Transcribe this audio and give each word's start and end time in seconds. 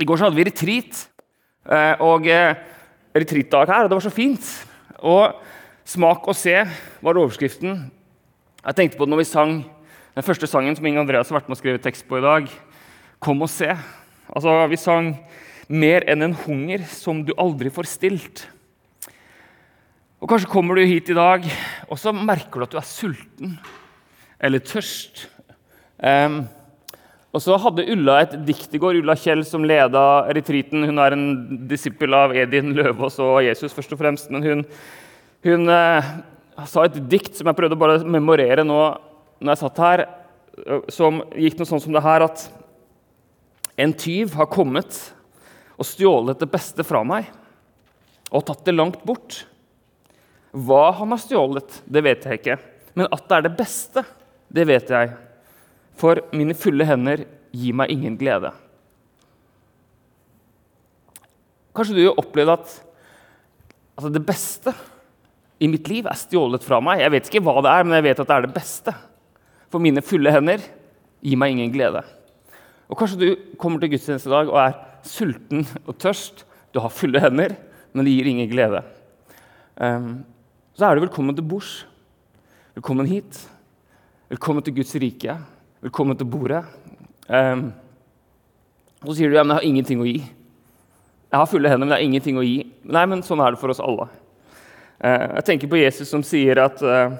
I 0.00 0.04
går 0.08 0.18
så 0.18 0.26
hadde 0.28 0.36
vi 0.38 0.46
retreat. 0.48 1.08
eh, 1.70 1.96
Og 2.00 2.26
eh, 2.26 2.54
retreatdag 3.14 3.68
her, 3.70 3.84
og 3.84 3.90
det 3.90 3.96
var 3.98 4.04
så 4.04 4.10
fint. 4.14 4.66
Og 4.98 5.34
smak 5.84 6.26
og 6.28 6.34
se 6.36 6.56
var 7.02 7.20
overskriften. 7.20 7.90
Jeg 8.64 8.74
tenkte 8.76 8.98
på 8.98 9.04
det 9.04 9.12
når 9.12 9.20
vi 9.22 9.28
sang 9.28 9.64
den 10.14 10.24
første 10.24 10.46
sangen 10.46 10.76
som 10.76 10.86
Inge 10.86 11.00
Andreas 11.02 11.28
har 11.28 11.40
vært 11.40 11.48
med 11.50 11.56
å 11.58 11.60
skrive 11.60 11.82
tekst 11.82 12.06
på 12.08 12.18
i 12.18 12.24
dag. 12.24 12.48
Kom 13.20 13.42
og 13.42 13.50
se. 13.50 13.70
Altså, 14.34 14.66
Vi 14.68 14.76
sang 14.76 15.18
'Mer 15.68 16.04
enn 16.08 16.22
en 16.22 16.34
hunger 16.34 16.84
som 16.84 17.24
du 17.24 17.32
aldri 17.38 17.70
får 17.70 17.86
stilt'. 17.86 18.44
Og 20.20 20.28
Kanskje 20.28 20.48
kommer 20.48 20.74
du 20.74 20.84
hit 20.86 21.08
i 21.08 21.14
dag 21.14 21.44
og 21.88 21.98
så 21.98 22.12
merker 22.12 22.60
du 22.60 22.62
at 22.62 22.70
du 22.70 22.76
er 22.76 22.82
sulten 22.82 23.58
eller 24.40 24.58
tørst. 24.58 25.26
Em, 26.02 26.48
og 27.34 27.42
så 27.42 27.56
hadde 27.58 27.86
Ulla 27.90 28.20
et 28.22 28.36
dikt 28.46 28.76
i 28.76 28.78
går. 28.78 29.00
Ulla 29.00 29.16
Kjell, 29.18 29.42
som 29.46 29.64
leda 29.66 30.02
retreaten. 30.36 30.86
Hun 30.86 31.00
er 31.02 31.16
en 31.16 31.24
disippel 31.66 32.14
av 32.14 32.34
Edin 32.38 32.70
Løvaas 32.76 33.18
og 33.22 33.40
Jesus, 33.42 33.74
først 33.74 33.96
og 33.96 33.98
fremst. 33.98 34.30
Men 34.30 34.46
hun, 34.46 34.62
hun 35.42 35.72
eh, 35.74 36.12
sa 36.70 36.84
et 36.86 37.00
dikt 37.10 37.34
som 37.34 37.50
jeg 37.50 37.58
prøvde 37.58 37.74
å 37.74 37.80
bare 37.80 38.04
memorere 38.06 38.62
nå 38.66 38.78
når 39.42 39.50
jeg 39.50 39.62
satt 39.64 39.80
her, 39.82 40.04
som 40.94 41.18
gikk 41.34 41.58
noe 41.58 41.66
sånn 41.66 41.82
som 41.82 41.96
det 41.96 42.04
her 42.04 42.28
at 42.28 42.46
En 43.74 43.90
tyv 43.90 44.36
har 44.38 44.46
kommet 44.46 44.94
og 45.74 45.86
stjålet 45.88 46.38
det 46.38 46.46
beste 46.46 46.84
fra 46.86 47.00
meg 47.02 47.26
og 48.30 48.44
tatt 48.46 48.60
det 48.62 48.76
langt 48.76 49.00
bort. 49.02 49.40
Hva 50.54 50.92
han 50.94 51.10
har 51.10 51.18
stjålet, 51.18 51.80
det 51.82 52.02
vet 52.06 52.22
jeg 52.22 52.38
ikke, 52.38 52.56
men 52.94 53.10
at 53.10 53.24
det 53.26 53.36
er 53.36 53.44
det 53.48 53.56
beste, 53.58 54.04
det 54.46 54.68
vet 54.70 54.92
jeg. 54.94 55.10
For 55.98 56.20
mine 56.34 56.56
fulle 56.58 56.86
hender 56.88 57.24
gir 57.54 57.76
meg 57.76 57.92
ingen 57.94 58.16
glede. 58.18 58.50
Kanskje 61.74 61.96
du 61.96 62.02
har 62.06 62.18
opplevd 62.20 62.54
at 62.54 62.74
altså 63.94 64.10
det 64.14 64.22
beste 64.26 64.74
i 65.62 65.68
mitt 65.70 65.86
liv 65.90 66.06
er 66.06 66.18
stjålet 66.18 66.64
fra 66.66 66.80
meg. 66.82 67.02
Jeg 67.02 67.14
vet 67.14 67.30
ikke 67.30 67.44
hva 67.46 67.60
det 67.62 67.70
er, 67.72 67.86
men 67.86 67.96
jeg 67.98 68.06
vet 68.08 68.22
at 68.22 68.30
det 68.30 68.36
er 68.36 68.46
det 68.46 68.56
beste. 68.56 68.94
For 69.70 69.82
mine 69.82 70.02
fulle 70.04 70.32
hender 70.34 70.62
gir 71.24 71.40
meg 71.40 71.54
ingen 71.54 71.72
glede. 71.74 72.02
Og 72.90 72.98
Kanskje 73.00 73.20
du 73.20 73.54
kommer 73.58 73.80
til 73.82 73.94
gudstjeneste 73.94 74.30
i 74.30 74.34
dag 74.34 74.50
og 74.50 74.60
er 74.60 74.76
sulten 75.06 75.64
og 75.86 75.96
tørst. 75.98 76.44
Du 76.74 76.82
har 76.82 76.92
fulle 76.92 77.22
hender, 77.22 77.56
men 77.94 78.06
det 78.06 78.12
gir 78.14 78.28
ingen 78.30 78.50
glede. 78.50 78.82
Ehm, 79.80 80.24
så 80.74 80.86
er 80.86 80.94
du 80.94 81.06
velkommen 81.06 81.34
til 81.34 81.46
bords. 81.46 81.84
Velkommen 82.74 83.06
hit. 83.06 83.38
Velkommen 84.30 84.62
til 84.66 84.74
Guds 84.74 84.94
rike. 84.98 85.38
Velkommen 85.84 86.16
til 86.16 86.24
bordet. 86.32 86.62
Um, 87.28 87.66
så 89.04 89.18
sier 89.18 89.28
du 89.28 89.34
ja, 89.36 89.42
men 89.44 89.52
jeg 89.52 89.58
har 89.58 89.66
ingenting 89.68 90.00
å 90.00 90.06
gi. 90.08 90.22
Jeg 90.24 91.36
har 91.36 91.50
fulle 91.50 91.68
hender, 91.68 91.84
men 91.84 91.92
det 91.92 91.98
er 91.98 92.06
ingenting 92.06 92.38
å 92.40 92.44
gi. 92.46 92.62
Nei, 92.88 93.02
men 93.10 93.20
sånn 93.26 93.42
er 93.44 93.52
det 93.52 93.60
for 93.60 93.68
oss 93.68 93.82
alle. 93.84 94.06
Uh, 94.96 95.34
jeg 95.42 95.44
tenker 95.50 95.68
på 95.68 95.82
Jesus 95.82 96.08
som 96.08 96.24
sier 96.24 96.62
at 96.62 96.80
uh, 96.80 97.12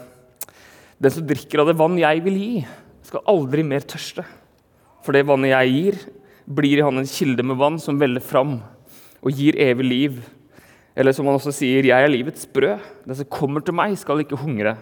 den 0.97 1.13
som 1.13 1.29
drikker 1.29 1.61
av 1.61 1.69
det 1.69 1.77
vann 1.77 2.01
jeg 2.01 2.25
vil 2.25 2.41
gi, 2.41 2.65
skal 3.05 3.27
aldri 3.35 3.67
mer 3.69 3.85
tørste. 3.85 4.25
For 5.05 5.13
det 5.13 5.27
vannet 5.29 5.53
jeg 5.53 5.77
gir, 5.77 6.01
blir 6.49 6.81
i 6.81 6.89
han 6.89 7.05
en 7.05 7.13
kilde 7.19 7.45
med 7.45 7.61
vann 7.61 7.77
som 7.77 8.01
veller 8.01 8.25
fram 8.25 8.63
og 9.21 9.45
gir 9.45 9.61
evig 9.61 9.91
liv. 9.91 10.19
Eller 10.97 11.13
som 11.13 11.29
han 11.29 11.37
også 11.37 11.53
sier, 11.53 11.85
'Jeg 11.85 12.01
er 12.01 12.09
livets 12.17 12.49
brød'. 12.49 12.81
Den 13.05 13.15
som 13.15 13.29
kommer 13.29 13.61
til 13.61 13.77
meg, 13.77 13.99
skal 13.99 14.25
ikke 14.25 14.41
hungre. 14.41 14.79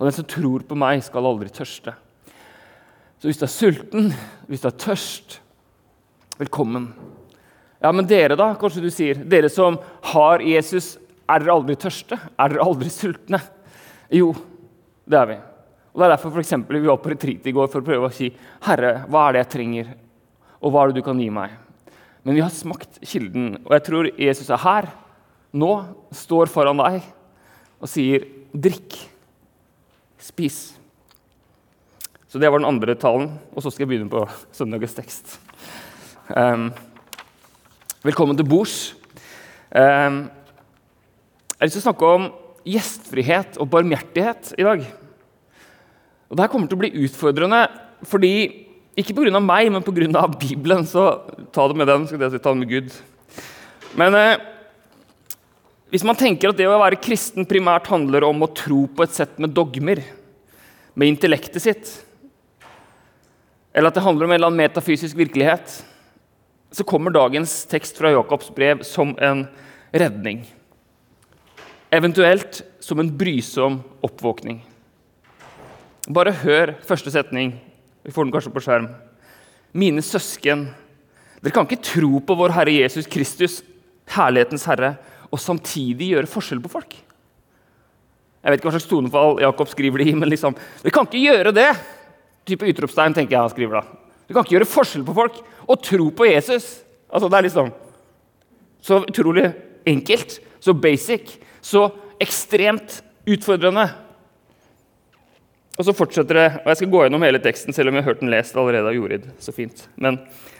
Og 0.00 0.08
den 0.08 0.16
som 0.16 0.24
tror 0.24 0.64
på 0.64 0.72
meg, 0.74 1.04
skal 1.04 1.28
aldri 1.28 1.52
tørste. 1.52 1.92
Så 3.18 3.26
hvis 3.26 3.40
du 3.40 3.44
er 3.48 3.50
sulten, 3.50 4.12
hvis 4.46 4.62
du 4.62 4.68
er 4.70 4.78
tørst, 4.78 5.40
velkommen. 6.38 6.92
Ja, 7.82 7.90
men 7.90 8.06
dere, 8.06 8.36
da? 8.38 8.52
Kanskje 8.58 8.82
du 8.84 8.90
sier. 8.94 9.18
Dere 9.26 9.50
som 9.50 9.80
har 10.12 10.42
Jesus, 10.46 10.96
er 11.26 11.42
dere 11.42 11.56
aldri 11.56 11.74
tørste? 11.78 12.18
Er 12.38 12.52
dere 12.54 12.62
aldri 12.62 12.90
sultne? 12.94 13.40
Jo, 14.14 14.30
det 15.02 15.18
er 15.18 15.30
vi. 15.32 15.38
Og 15.92 15.98
Det 15.98 16.06
er 16.06 16.14
derfor 16.14 16.30
for 16.36 16.44
eksempel, 16.44 16.78
vi 16.78 16.86
var 16.86 17.00
på 17.02 17.10
retreat 17.10 17.46
i 17.50 17.54
går 17.56 17.66
for 17.72 17.82
å 17.82 17.88
prøve 17.88 18.06
å 18.06 18.14
si 18.14 18.30
Herre, 18.68 19.00
hva 19.10 19.24
er 19.26 19.34
det 19.34 19.42
jeg 19.42 19.52
trenger, 19.56 19.92
og 20.62 20.70
hva 20.70 20.84
er 20.84 20.92
det 20.92 21.00
du 21.00 21.06
kan 21.08 21.18
gi 21.18 21.28
meg? 21.34 21.56
Men 22.22 22.38
vi 22.38 22.44
har 22.44 22.54
smakt 22.54 23.00
kilden, 23.02 23.56
og 23.64 23.74
jeg 23.74 23.86
tror 23.88 24.10
Jesus 24.14 24.50
er 24.54 24.62
her, 24.62 24.90
nå, 25.58 25.72
står 26.14 26.52
foran 26.54 26.78
deg 26.84 27.02
og 27.82 27.90
sier 27.90 28.28
drikk, 28.54 28.94
spis. 30.22 30.78
Så 32.28 32.36
det 32.36 32.50
var 32.52 32.60
den 32.60 32.68
andre 32.68 32.92
talen, 32.92 33.30
og 33.56 33.64
så 33.64 33.70
skal 33.72 33.86
jeg 33.86 33.94
begynne 33.94 34.12
på 34.12 34.20
søndagens 34.52 34.92
tekst. 34.98 35.38
Um, 36.28 36.66
velkommen 38.04 38.36
til 38.36 38.44
bords. 38.44 38.74
Um, 39.72 40.26
jeg 40.28 41.62
har 41.62 41.70
lyst 41.70 41.78
til 41.78 41.80
å 41.80 41.86
snakke 41.86 42.10
om 42.18 42.26
gjestfrihet 42.68 43.56
og 43.56 43.70
barmhjertighet 43.72 44.50
i 44.60 44.66
dag. 44.66 44.82
Og 46.28 46.36
Dette 46.36 46.50
kommer 46.52 46.68
til 46.68 46.76
å 46.76 46.82
bli 46.82 46.90
utfordrende 47.06 47.62
fordi 48.10 48.32
ikke 49.00 49.14
pga. 49.16 49.40
meg, 49.40 49.70
men 49.72 49.86
pga. 49.86 50.26
Bibelen. 50.36 50.84
Så 50.84 51.06
ta 51.50 51.64
det 51.64 51.78
med 51.80 51.88
den. 51.88 52.04
skal 52.06 52.20
jeg 52.20 52.34
si, 52.34 52.42
ta 52.44 52.52
det 52.52 52.60
med 52.60 52.68
Gud. 52.68 52.90
Men 53.96 54.14
eh, 54.14 54.42
hvis 55.88 56.04
man 56.04 56.18
tenker 56.18 56.52
at 56.52 56.60
det 56.60 56.68
å 56.68 56.76
være 56.76 57.00
kristen 57.00 57.48
primært 57.48 57.88
handler 57.88 58.28
om 58.28 58.44
å 58.44 58.50
tro 58.52 58.84
på 58.84 59.06
et 59.06 59.16
sett 59.16 59.40
med 59.40 59.56
dogmer, 59.56 60.04
med 60.92 61.08
intellektet 61.08 61.64
sitt, 61.64 61.94
eller 63.78 63.92
at 63.92 63.94
det 63.94 64.02
handler 64.02 64.26
om 64.26 64.32
en 64.32 64.34
eller 64.34 64.50
annen 64.50 64.58
metafysisk 64.58 65.14
virkelighet, 65.14 65.70
så 66.74 66.84
kommer 66.84 67.14
dagens 67.14 67.52
tekst 67.70 68.00
fra 68.00 68.10
Jakobs 68.10 68.50
brev 68.50 68.80
som 68.82 69.12
en 69.22 69.44
redning. 69.94 70.40
Eventuelt 71.94 72.58
som 72.82 72.98
en 72.98 73.12
brysom 73.20 73.76
oppvåkning. 74.02 74.58
Bare 76.10 76.32
hør 76.42 76.72
første 76.88 77.12
setning. 77.14 77.52
Vi 78.02 78.10
får 78.10 78.26
den 78.26 78.34
kanskje 78.34 78.52
på 78.56 78.62
skjerm. 78.64 78.88
Mine 79.78 80.02
søsken, 80.02 80.66
dere 81.38 81.54
kan 81.54 81.68
ikke 81.68 81.86
tro 81.86 82.18
på 82.18 82.36
vår 82.40 82.56
Herre 82.56 82.74
Jesus 82.74 83.06
Kristus, 83.06 83.60
herlighetens 84.10 84.66
Herre, 84.66 84.96
og 85.30 85.38
samtidig 85.38 86.16
gjøre 86.16 86.32
forskjell 86.32 86.64
på 86.64 86.72
folk. 86.72 86.98
Jeg 88.42 88.50
vet 88.50 88.58
ikke 88.58 88.72
hva 88.72 88.74
slags 88.74 88.90
tonefall 88.90 89.38
Jakob 89.44 89.70
skriver 89.70 90.02
det 90.02 90.10
i, 90.10 90.16
men 90.18 90.32
liksom, 90.32 90.58
dere 90.82 90.94
kan 90.98 91.06
ikke 91.06 91.22
gjøre 91.28 91.54
det! 91.54 91.68
Type 92.48 92.68
utropstegn, 92.72 93.16
tenker 93.16 93.36
jeg 93.36 93.44
han 93.44 93.52
skriver 93.52 93.80
da. 93.80 93.84
Du 94.28 94.34
kan 94.34 94.44
ikke 94.44 94.56
gjøre 94.56 94.68
forskjell 94.68 95.04
på 95.06 95.16
folk 95.16 95.38
og 95.68 95.84
tro 95.84 96.08
på 96.16 96.28
Jesus. 96.28 96.66
Altså, 97.08 97.28
det 97.28 97.38
er 97.38 97.46
liksom 97.48 97.70
så 98.84 99.00
utrolig 99.02 99.46
enkelt, 99.88 100.38
så 100.60 100.74
basic, 100.76 101.38
så 101.64 101.88
ekstremt 102.20 103.00
utfordrende. 103.28 103.88
Og 105.78 105.86
så 105.86 105.94
fortsetter 105.94 106.34
det, 106.34 106.46
og 106.64 106.70
Jeg 106.72 106.80
skal 106.80 106.90
gå 106.90 107.02
gjennom 107.04 107.22
hele 107.22 107.40
teksten, 107.42 107.74
selv 107.74 107.90
om 107.90 107.98
jeg 107.98 108.04
har 108.04 108.10
hørt 108.10 108.22
den 108.24 108.32
lest 108.32 108.56
allerede 108.56 108.90
av 108.90 108.96
Jorid. 108.96 109.28
så 109.38 109.52
fint. 109.54 109.88
Men 109.96 110.18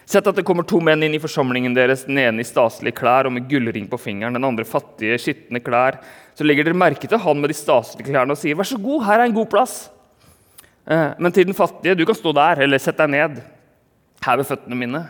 Sett 0.09 0.25
at 0.25 0.38
det 0.38 0.44
kommer 0.49 0.65
to 0.65 0.78
menn 0.81 1.03
inn 1.05 1.12
i 1.12 1.20
forsamlingen 1.20 1.75
deres, 1.76 2.06
den 2.09 2.16
ene 2.16 2.41
i 2.41 2.47
staselige 2.49 2.97
klær 2.97 3.26
og 3.28 3.34
med 3.34 3.44
gullring 3.50 3.84
på 3.91 3.99
fingeren, 4.00 4.38
den 4.38 4.47
andre 4.47 4.65
fattige, 4.65 5.19
skitne 5.20 5.60
klær. 5.60 5.99
Så 6.32 6.47
legger 6.47 6.65
dere 6.65 6.78
merke 6.81 7.05
til 7.05 7.20
han 7.20 7.43
med 7.43 7.53
de 7.53 7.56
staselige 7.59 8.09
klærne 8.09 8.32
og 8.32 8.41
sier, 8.41 8.56
'Vær 8.56 8.70
så 8.70 8.81
god, 8.81 9.05
her 9.05 9.20
er 9.20 9.25
en 9.28 9.37
god 9.37 9.50
plass.' 9.53 9.91
Eh, 10.88 11.15
Men 11.19 11.32
til 11.32 11.44
den 11.44 11.54
fattige, 11.54 11.94
'Du 11.94 12.06
kan 12.06 12.15
stå 12.15 12.32
der, 12.32 12.62
eller 12.62 12.78
sett 12.78 12.97
deg 12.97 13.10
ned, 13.10 13.43
her 14.25 14.37
ved 14.37 14.47
føttene 14.47 14.76
mine.' 14.76 15.09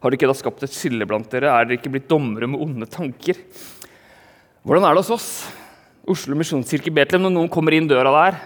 Har 0.00 0.08
dere 0.08 0.16
ikke 0.16 0.32
da 0.32 0.32
skapt 0.32 0.62
et 0.64 0.72
skille 0.72 1.04
blant 1.06 1.28
dere? 1.28 1.52
Er 1.52 1.66
dere 1.66 1.76
ikke 1.76 1.92
blitt 1.92 2.08
dommere 2.08 2.48
med 2.48 2.58
onde 2.58 2.86
tanker? 2.88 3.36
Hvordan 4.64 4.84
er 4.84 4.94
det 4.94 5.04
hos 5.04 5.10
oss? 5.10 5.52
Oslo 6.08 6.34
misjonskirke 6.34 6.88
Betlehem, 6.88 7.22
når 7.28 7.34
noen 7.34 7.50
kommer 7.52 7.76
inn 7.76 7.86
døra 7.86 8.08
der. 8.08 8.40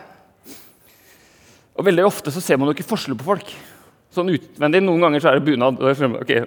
Og 1.78 1.84
Veldig 1.84 2.04
ofte 2.06 2.32
så 2.34 2.42
ser 2.42 2.58
man 2.58 2.66
jo 2.66 2.74
ikke 2.74 2.88
forskjell 2.90 3.14
på 3.14 3.28
folk. 3.28 3.54
Sånn 4.14 4.30
utvendig, 4.34 4.82
Noen 4.82 5.00
ganger 5.00 5.20
så 5.22 5.30
er 5.30 5.38
det 5.38 5.46
bunad. 5.46 5.78
ikke? 5.78 6.46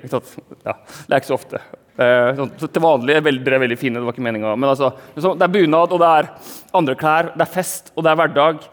Ja, 0.66 0.74
det 1.08 1.14
er 1.14 1.20
ikke 1.22 1.32
så 1.32 1.40
ofte. 1.40 1.62
Eh, 1.98 2.36
sånn, 2.36 2.52
så 2.60 2.68
til 2.68 2.84
vanlig 2.84 3.16
er 3.16 3.22
dere 3.22 3.56
er 3.56 3.64
veldig 3.64 3.80
fine. 3.80 3.94
det 4.00 4.04
var 4.04 4.14
ikke 4.14 4.28
meningen. 4.28 4.60
Men 4.60 4.70
altså, 4.70 4.92
det 5.16 5.42
er 5.42 5.56
bunad, 5.56 5.92
og 5.92 6.00
det 6.00 6.12
er 6.20 6.30
andre 6.74 6.96
klær, 6.96 7.32
det 7.34 7.48
er 7.48 7.54
fest, 7.54 7.92
og 7.96 8.04
det 8.04 8.12
er 8.12 8.20
hverdag. 8.22 8.68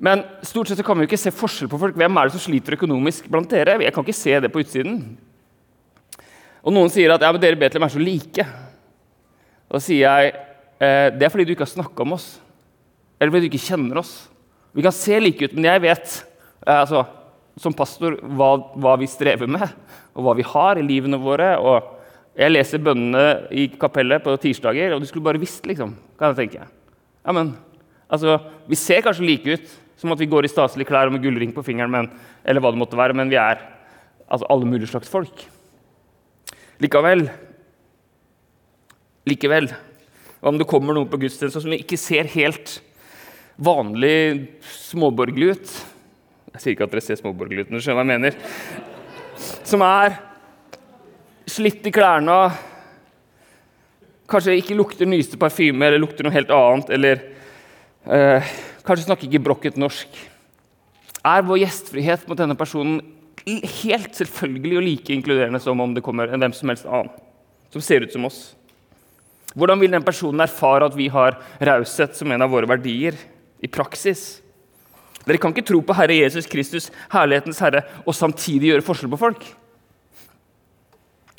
Men 0.00 0.22
stort 0.46 0.70
sett 0.70 0.80
så 0.80 0.84
kan 0.84 0.96
vi 0.96 1.04
jo 1.04 1.10
ikke 1.10 1.20
se 1.20 1.32
forskjell 1.34 1.68
på 1.68 1.78
folk. 1.80 1.96
Hvem 2.00 2.16
er 2.16 2.28
det 2.28 2.34
som 2.34 2.40
sliter 2.40 2.76
økonomisk 2.78 3.26
blant 3.28 3.50
dere? 3.52 3.76
Jeg 3.84 3.92
kan 3.92 4.06
ikke 4.06 4.16
se 4.16 4.38
det 4.40 4.50
på 4.52 4.62
utsiden. 4.62 5.02
Og 6.64 6.72
noen 6.72 6.92
sier 6.92 7.12
at 7.12 7.20
ja, 7.24 7.28
men 7.32 7.42
dere 7.42 7.56
i 7.56 7.60
Betlehem 7.60 7.84
er 7.84 7.92
så 7.92 8.00
like. 8.00 8.46
Og 9.68 9.76
da 9.76 9.82
sier 9.84 10.06
jeg 10.06 10.32
eh, 10.32 11.08
det 11.12 11.26
er 11.26 11.32
fordi 11.32 11.46
du 11.48 11.52
ikke 11.52 11.66
har 11.66 11.74
snakka 11.74 12.04
om 12.06 12.16
oss. 12.16 12.32
Eller 13.20 13.32
fordi 13.32 13.44
du 13.44 13.50
ikke 13.52 13.68
kjenner 13.68 14.00
oss. 14.00 14.14
Vi 14.72 14.84
kan 14.84 14.94
se 14.94 15.18
like 15.20 15.44
ut, 15.44 15.56
men 15.56 15.68
jeg 15.68 15.84
vet 15.84 16.16
eh, 16.16 16.78
altså, 16.78 17.04
som 17.60 17.76
pastor 17.76 18.16
hva, 18.24 18.54
hva, 18.80 18.96
vi 19.00 19.08
strever 19.10 19.50
med, 19.50 19.66
og 20.16 20.24
hva 20.24 20.36
vi 20.38 20.46
har 20.48 20.80
i 20.80 20.86
livene 20.86 21.20
våre. 21.20 21.52
og 21.60 22.38
Jeg 22.40 22.54
leser 22.54 22.84
bønnene 22.84 23.52
i 23.52 23.68
kapellet 23.80 24.24
på 24.24 24.38
tirsdager, 24.40 24.94
og 24.94 25.04
du 25.04 25.08
skulle 25.10 25.28
bare 25.28 25.42
visst, 25.42 25.66
liksom. 25.68 25.92
kan 26.16 26.32
jeg 26.32 26.46
tenke. 26.46 26.70
Ja, 27.20 27.36
men, 27.36 27.52
altså, 28.08 28.38
Vi 28.68 28.80
ser 28.80 29.04
kanskje 29.04 29.28
like 29.28 29.58
ut, 29.58 29.78
som 30.00 30.12
at 30.14 30.20
vi 30.22 30.28
går 30.30 30.48
i 30.48 30.52
staselige 30.52 30.88
klær 30.88 31.10
og 31.10 31.14
med 31.14 31.22
gullring 31.24 31.52
på 31.52 31.64
fingeren, 31.66 31.92
men, 31.92 32.08
eller 32.44 32.64
hva 32.64 32.72
det 32.72 32.80
måtte 32.80 32.98
være, 32.98 33.16
men 33.16 33.30
vi 33.32 33.36
er 33.40 33.60
altså, 34.26 34.48
alle 34.48 34.68
mulige 34.68 34.88
slags 34.90 35.12
folk. 35.12 35.44
Likevel 36.80 37.26
Likevel, 39.28 39.68
om 40.40 40.56
det 40.56 40.66
kommer 40.68 40.96
noen 40.96 41.10
på 41.10 41.20
gudstjeneste 41.20 41.60
som 41.60 41.74
ikke 41.76 41.98
ser 42.00 42.30
helt 42.32 42.78
vanlig 43.60 44.48
småborgerlig 44.64 45.50
ut 45.52 45.74
Jeg 46.54 46.62
sier 46.62 46.72
ikke 46.72 46.86
at 46.88 46.94
dere 46.94 47.04
ser 47.04 47.20
småborgerlig 47.20 47.66
ut, 47.66 47.68
men 47.70 47.84
skjønner 47.84 48.00
hva 48.00 48.06
jeg 48.06 48.22
mener. 48.24 48.38
Som 49.68 49.84
er 49.86 50.16
slitt 51.50 51.84
i 51.86 51.92
klærne, 51.94 52.38
kanskje 54.30 54.56
ikke 54.58 54.78
lukter 54.78 55.06
nyeste 55.06 55.38
parfyme 55.38 55.86
eller 55.86 56.02
lukter 56.02 56.26
noe 56.26 56.34
helt 56.34 56.50
annet, 56.54 56.90
eller 56.96 57.22
eh, 58.10 58.50
kanskje 58.90 59.06
snakker 59.06 59.30
ikke 59.30 59.44
brokket 59.46 59.78
norsk. 59.78 60.20
Er 61.22 61.46
vår 61.46 61.62
gjestfrihet 61.62 62.26
mot 62.28 62.38
denne 62.38 62.58
personen 62.58 63.00
helt 63.46 64.16
selvfølgelig 64.18 64.78
og 64.78 64.86
like 64.86 65.14
inkluderende 65.14 65.60
som 65.62 65.80
om 65.80 65.94
det 65.94 66.04
kommer 66.04 66.28
en 66.28 66.42
hvem 66.42 66.54
som 66.56 66.72
helst 66.72 66.88
annen 66.88 67.12
som 67.70 67.82
ser 67.84 68.02
ut 68.02 68.12
som 68.12 68.26
oss? 68.26 68.40
Hvordan 69.54 69.80
vil 69.82 69.94
den 69.94 70.06
personen 70.06 70.42
erfare 70.42 70.86
at 70.86 70.96
vi 70.98 71.08
har 71.10 71.38
raushet 71.62 72.16
som 72.18 72.30
en 72.30 72.42
av 72.42 72.50
våre 72.50 72.68
verdier 72.70 73.14
i 73.62 73.70
praksis? 73.70 74.40
Dere 75.22 75.38
kan 75.38 75.54
ikke 75.54 75.66
tro 75.68 75.80
på 75.84 75.94
Herre 75.94 76.16
Jesus 76.16 76.48
Kristus, 76.50 76.88
herlighetens 77.12 77.60
herre, 77.62 77.84
og 78.06 78.16
samtidig 78.16 78.72
gjøre 78.72 78.86
forskjell 78.86 79.10
på 79.12 79.20
folk. 79.20 79.42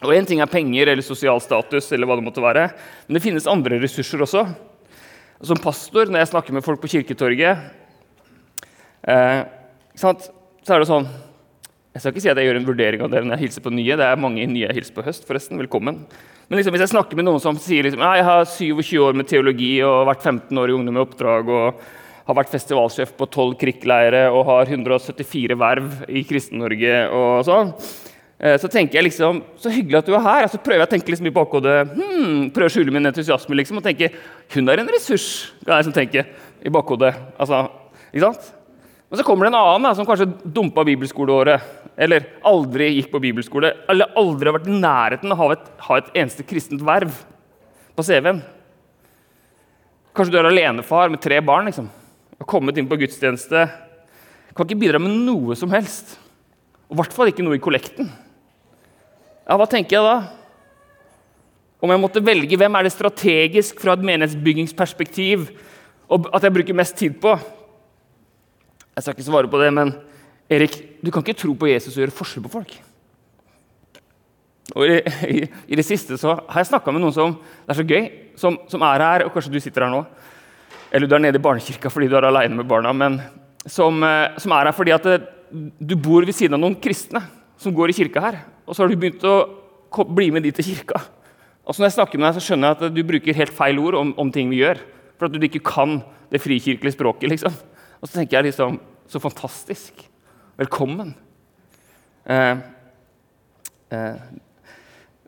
Og 0.01 0.13
Én 0.15 0.27
ting 0.27 0.41
er 0.41 0.49
penger 0.49 0.91
eller 0.91 1.05
sosial 1.05 1.41
status, 1.43 1.91
eller 1.91 2.09
hva 2.09 2.17
det 2.17 2.25
måtte 2.25 2.43
være, 2.43 2.69
men 3.07 3.17
det 3.17 3.23
finnes 3.23 3.49
andre 3.49 3.79
ressurser 3.81 4.23
også. 4.23 4.45
Som 5.41 5.57
pastor, 5.57 6.05
når 6.05 6.21
jeg 6.21 6.29
snakker 6.35 6.53
med 6.53 6.61
folk 6.61 6.81
på 6.83 6.89
Kirketorget, 6.91 7.63
eh, 9.09 9.39
så 9.97 10.11
er 10.13 10.83
det 10.83 10.89
sånn 10.89 11.07
Jeg 11.91 12.03
skal 12.03 12.13
ikke 12.13 12.21
si 12.23 12.29
at 12.31 12.37
jeg 12.39 12.47
gjør 12.47 12.59
en 12.59 12.67
vurdering 12.67 13.01
av 13.03 13.09
dere 13.11 13.25
når 13.25 13.35
jeg 13.35 13.49
hilser 13.49 13.63
på 13.65 13.73
nye. 13.73 13.97
Det 13.99 14.05
er 14.05 14.21
mange 14.21 14.45
nye 14.47 14.67
jeg 14.69 14.77
hilser 14.77 14.95
på 14.95 15.03
høst, 15.03 15.25
forresten. 15.27 15.59
Velkommen. 15.59 15.97
Men 16.47 16.59
liksom, 16.59 16.71
hvis 16.71 16.85
jeg 16.85 16.93
snakker 16.93 17.19
med 17.19 17.27
noen 17.27 17.41
som 17.43 17.57
sier 17.59 17.83
liksom, 17.83 17.99
jeg 17.99 18.23
har 18.23 18.45
27 18.47 18.93
år 19.03 19.17
med 19.17 19.27
teologi 19.27 19.73
og 19.83 20.05
vært 20.07 20.23
15 20.23 20.61
år 20.61 20.71
i 20.71 20.77
Ungdom 20.77 21.01
i 21.01 21.03
oppdrag 21.03 21.51
og 21.51 21.81
har 22.29 22.37
vært 22.37 22.53
festivalsjef 22.53 23.11
på 23.17 23.27
12 23.27 23.57
krikkleirer 23.59 24.31
og 24.31 24.45
har 24.47 24.71
174 24.71 25.57
verv 25.59 26.05
i 26.07 26.23
Kristen-Norge 26.29 26.95
og 27.17 27.43
sånn, 27.49 27.73
så 28.41 28.69
tenker 28.73 28.97
jeg 28.97 29.05
liksom, 29.05 29.43
så 29.61 29.69
hyggelig 29.69 29.99
at 29.99 30.07
du 30.09 30.15
er 30.17 30.23
her. 30.25 30.47
Så 30.49 30.57
prøver 30.57 30.81
jeg 30.81 30.89
å 30.89 30.93
tenke 30.95 31.13
liksom 31.13 31.27
i 31.29 31.33
bakhodet, 31.35 31.75
hmm, 31.93 32.47
prøver 32.55 32.71
å 32.71 32.73
skjule 32.73 32.93
min 32.95 33.05
entusiasme 33.05 33.57
liksom, 33.59 33.77
og 33.77 33.85
tenke 33.85 34.09
hun 34.55 34.71
er 34.71 34.81
en 34.81 34.89
ressurs. 34.89 35.27
kan 35.61 35.75
jeg 35.75 35.85
liksom 35.85 35.97
tenke 35.97 36.25
i 36.65 36.73
bakhodet. 36.73 37.13
Altså, 37.37 37.67
ikke 38.09 38.25
sant? 38.25 38.49
Men 39.11 39.19
så 39.19 39.25
kommer 39.27 39.45
det 39.45 39.51
en 39.51 39.59
annen 39.59 39.85
da, 39.85 39.91
som 39.91 40.07
kanskje 40.07 40.29
dumpa 40.55 40.85
bibelskoleåret, 40.87 41.67
eller 41.99 42.29
aldri 42.47 42.87
gikk 42.95 43.11
på 43.11 43.19
bibelskole, 43.19 43.73
eller 43.91 44.13
aldri 44.17 44.47
har 44.47 44.55
vært 44.55 44.69
i 44.71 44.77
nærheten 44.77 45.35
av 45.35 45.41
å 45.43 45.49
ha 45.89 45.97
et, 45.99 46.11
eneste 46.15 46.45
kristent 46.47 46.81
verv 46.87 47.17
på 47.91 48.05
CV-en. 48.07 48.39
Kanskje 50.15 50.31
du 50.33 50.39
er 50.39 50.47
alenefar 50.47 51.11
med 51.11 51.21
tre 51.23 51.41
barn. 51.43 51.67
liksom. 51.67 51.91
Har 52.39 52.49
kommet 52.49 52.79
inn 52.79 52.87
på 52.87 52.97
gudstjeneste. 53.03 53.67
Kan 54.55 54.65
ikke 54.65 54.79
bidra 54.79 54.99
med 55.03 55.13
noe 55.27 55.59
som 55.59 55.71
helst. 55.75 56.15
Og 56.87 56.95
I 56.95 57.01
hvert 57.01 57.15
fall 57.15 57.31
ikke 57.31 57.43
noe 57.43 57.59
i 57.59 57.63
kollekten. 57.63 58.07
Ja, 59.47 59.57
Hva 59.57 59.67
tenker 59.69 59.97
jeg 59.97 60.05
da? 60.05 60.17
Om 61.81 61.89
jeg 61.89 62.01
måtte 62.03 62.21
velge 62.21 62.59
hvem 62.61 62.77
er 62.77 62.85
det 62.85 62.93
strategisk 62.93 63.79
fra 63.81 63.95
et 63.97 64.05
menighetsbyggingsperspektiv 64.05 65.47
at 66.11 66.45
jeg 66.45 66.53
bruker 66.53 66.77
mest 66.77 66.97
tid 66.99 67.17
på? 67.23 67.33
Jeg 68.91 69.01
skal 69.03 69.15
ikke 69.15 69.25
svare 69.25 69.49
på 69.49 69.61
det, 69.61 69.71
men 69.73 69.95
Erik, 70.51 70.75
du 71.01 71.09
kan 71.09 71.23
ikke 71.23 71.39
tro 71.39 71.55
på 71.57 71.69
Jesus 71.71 71.95
og 71.95 72.03
gjøre 72.03 72.13
forskjell 72.13 72.45
på 72.45 72.53
folk. 72.53 72.75
Og 74.75 74.85
i, 74.85 74.99
i, 75.31 75.41
i 75.73 75.79
det 75.79 75.85
siste 75.87 76.19
så 76.19 76.35
har 76.37 76.61
jeg 76.61 76.69
snakka 76.69 76.93
med 76.93 77.01
noen 77.03 77.15
som 77.15 77.33
det 77.39 77.73
er 77.73 77.79
så 77.79 77.87
gøy, 77.87 78.07
som, 78.39 78.59
som, 78.69 78.83
er 78.85 79.03
her, 79.03 79.25
og 79.25 79.33
kanskje 79.33 79.55
du 79.55 79.59
sitter 79.63 79.87
her 79.87 79.93
nå. 79.93 80.03
Eller 80.91 81.09
du 81.09 81.15
er 81.17 81.23
nede 81.23 81.39
i 81.39 81.43
barnekirka 81.43 81.89
fordi 81.91 82.11
du 82.11 82.17
er 82.19 82.27
aleine 82.27 82.59
med 82.59 82.69
barna. 82.69 82.93
Men 82.93 83.17
som, 83.65 84.03
eh, 84.05 84.37
som, 84.43 84.53
er 84.53 84.69
her 84.69 84.75
fordi 84.75 84.93
at 84.95 85.07
eh, 85.09 85.29
du 85.79 85.95
bor 85.97 86.27
ved 86.27 86.35
siden 86.35 86.59
av 86.59 86.61
noen 86.61 86.77
kristne 86.83 87.23
som 87.59 87.73
går 87.75 87.91
i 87.91 87.97
kirka 88.03 88.23
her. 88.23 88.41
Og 88.71 88.77
så 88.77 88.85
har 88.85 88.91
du 88.91 88.95
begynt 88.95 89.25
å 89.27 89.35
bli 90.15 90.29
med 90.31 90.45
de 90.47 90.53
til 90.55 90.69
kirka. 90.69 91.01
Og 91.67 91.75
så 91.75 91.83
når 91.83 91.89
jeg 91.89 91.95
snakker 91.97 92.21
med 92.21 92.29
deg, 92.29 92.37
så 92.37 92.43
skjønner 92.45 92.71
jeg 92.71 92.77
at 92.77 92.93
du 92.95 93.01
bruker 93.03 93.35
helt 93.35 93.51
feil 93.51 93.81
ord 93.83 93.97
om, 93.99 94.13
om 94.23 94.31
ting 94.31 94.47
vi 94.47 94.61
gjør. 94.61 94.79
For 95.19 95.27
at 95.27 95.35
du 95.35 95.43
ikke 95.43 95.59
kan 95.67 95.97
det 96.31 96.39
frikirkelige 96.39 96.95
språket. 96.95 97.33
liksom. 97.33 97.57
Og 97.99 98.07
så 98.07 98.15
tenker 98.15 98.39
jeg 98.39 98.51
liksom 98.53 98.79
Så 99.11 99.19
fantastisk. 99.19 100.05
Velkommen. 100.55 101.09
Eh, 102.23 102.57
eh, 103.91 104.21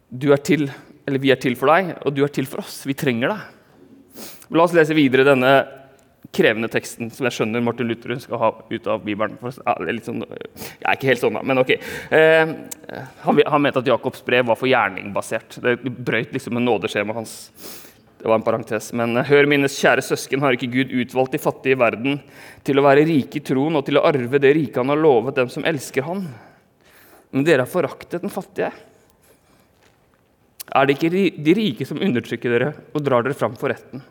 du 0.08 0.32
er 0.32 0.40
til, 0.40 0.72
eller 1.06 1.20
Vi 1.20 1.32
er 1.32 1.36
til 1.36 1.58
for 1.60 1.68
deg, 1.68 1.98
og 2.06 2.16
du 2.16 2.24
er 2.24 2.32
til 2.32 2.48
for 2.48 2.64
oss. 2.64 2.86
Vi 2.88 2.96
trenger 2.96 3.28
deg. 3.28 4.24
La 4.56 4.64
oss 4.64 4.72
lese 4.72 4.96
videre 4.96 5.28
denne 5.28 5.83
krevende 6.32 6.70
teksten 6.72 7.10
som 7.12 7.28
jeg 7.28 7.36
skjønner 7.36 7.64
Martin 7.64 7.90
Luther 7.90 8.16
skal 8.22 8.40
ha 8.40 8.50
ut 8.70 8.90
av 8.90 9.04
Bibelen. 9.04 9.36
Ja, 9.44 9.76
sånn, 10.06 10.24
jeg 10.24 10.86
er 10.88 10.96
ikke 10.96 11.10
helt 11.12 11.24
sånn, 11.24 11.38
da, 11.38 11.44
men 11.46 11.62
ok. 11.62 11.74
Eh, 12.16 12.54
han, 13.26 13.42
han, 13.42 13.64
mente 13.64 13.84
at 13.84 13.90
Jakobs 13.90 14.24
brev 14.26 14.48
var 14.48 14.60
for 14.60 14.72
gjerningbasert. 14.72 15.60
Det 15.64 15.76
brøyt 15.84 16.34
liksom 16.36 16.56
med 16.58 16.66
nådeskjemaet 16.68 17.20
hans. 17.20 17.36
Det 18.22 18.30
var 18.30 18.40
en 18.40 18.46
parentes. 18.46 18.94
Men 18.96 19.18
eh, 19.20 19.28
hør, 19.28 19.50
mine 19.52 19.72
kjære 19.72 20.06
søsken, 20.06 20.42
har 20.46 20.56
ikke 20.56 20.72
Gud 20.72 20.96
utvalgt 21.04 21.36
de 21.36 21.44
fattige 21.44 21.76
i 21.76 21.82
verden 21.82 22.22
til 22.64 22.80
å 22.80 22.86
være 22.88 23.06
rike 23.10 23.42
i 23.42 23.46
troen 23.52 23.82
og 23.82 23.86
til 23.90 24.00
å 24.00 24.06
arve 24.08 24.42
det 24.42 24.56
rike 24.56 24.80
han 24.80 24.94
har 24.94 25.04
lovet 25.04 25.42
dem 25.42 25.52
som 25.52 25.68
elsker 25.68 26.08
han? 26.08 26.26
Men 27.34 27.46
dere 27.46 27.66
har 27.66 27.72
foraktet 27.72 28.24
den 28.24 28.34
fattige. 28.34 28.72
Er 30.74 30.88
det 30.88 30.96
ikke 30.96 31.12
de 31.44 31.54
rike 31.58 31.86
som 31.86 32.00
undertrykker 32.02 32.54
dere 32.54 32.74
og 32.94 33.04
drar 33.04 33.26
dere 33.26 33.38
fram 33.38 33.58
for 33.60 33.74
retten? 33.74 34.02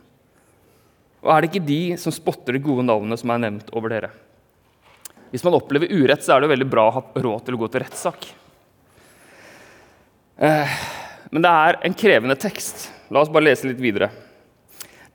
Og 1.22 1.30
er 1.30 1.42
det 1.42 1.52
ikke 1.52 1.66
de 1.68 1.82
som 2.02 2.14
spotter 2.14 2.56
de 2.56 2.62
gode 2.62 2.84
navnene 2.86 3.18
som 3.18 3.30
er 3.30 3.42
nevnt 3.44 3.70
over 3.76 3.94
dere? 3.94 4.10
Hvis 5.32 5.44
man 5.46 5.56
opplever 5.56 5.92
urett, 5.94 6.24
så 6.24 6.34
er 6.34 6.42
det 6.42 6.50
veldig 6.52 6.68
bra 6.68 6.88
å 6.88 6.96
ha 6.98 7.02
råd 7.24 7.46
til 7.46 7.56
å 7.56 7.60
gå 7.62 7.68
til 7.72 7.84
rettssak. 7.84 8.26
Eh, 10.42 10.74
men 11.32 11.44
det 11.44 11.52
er 11.62 11.78
en 11.86 11.96
krevende 11.96 12.36
tekst. 12.36 12.90
La 13.12 13.22
oss 13.22 13.30
bare 13.32 13.46
lese 13.46 13.70
litt 13.70 13.80
videre. 13.80 14.10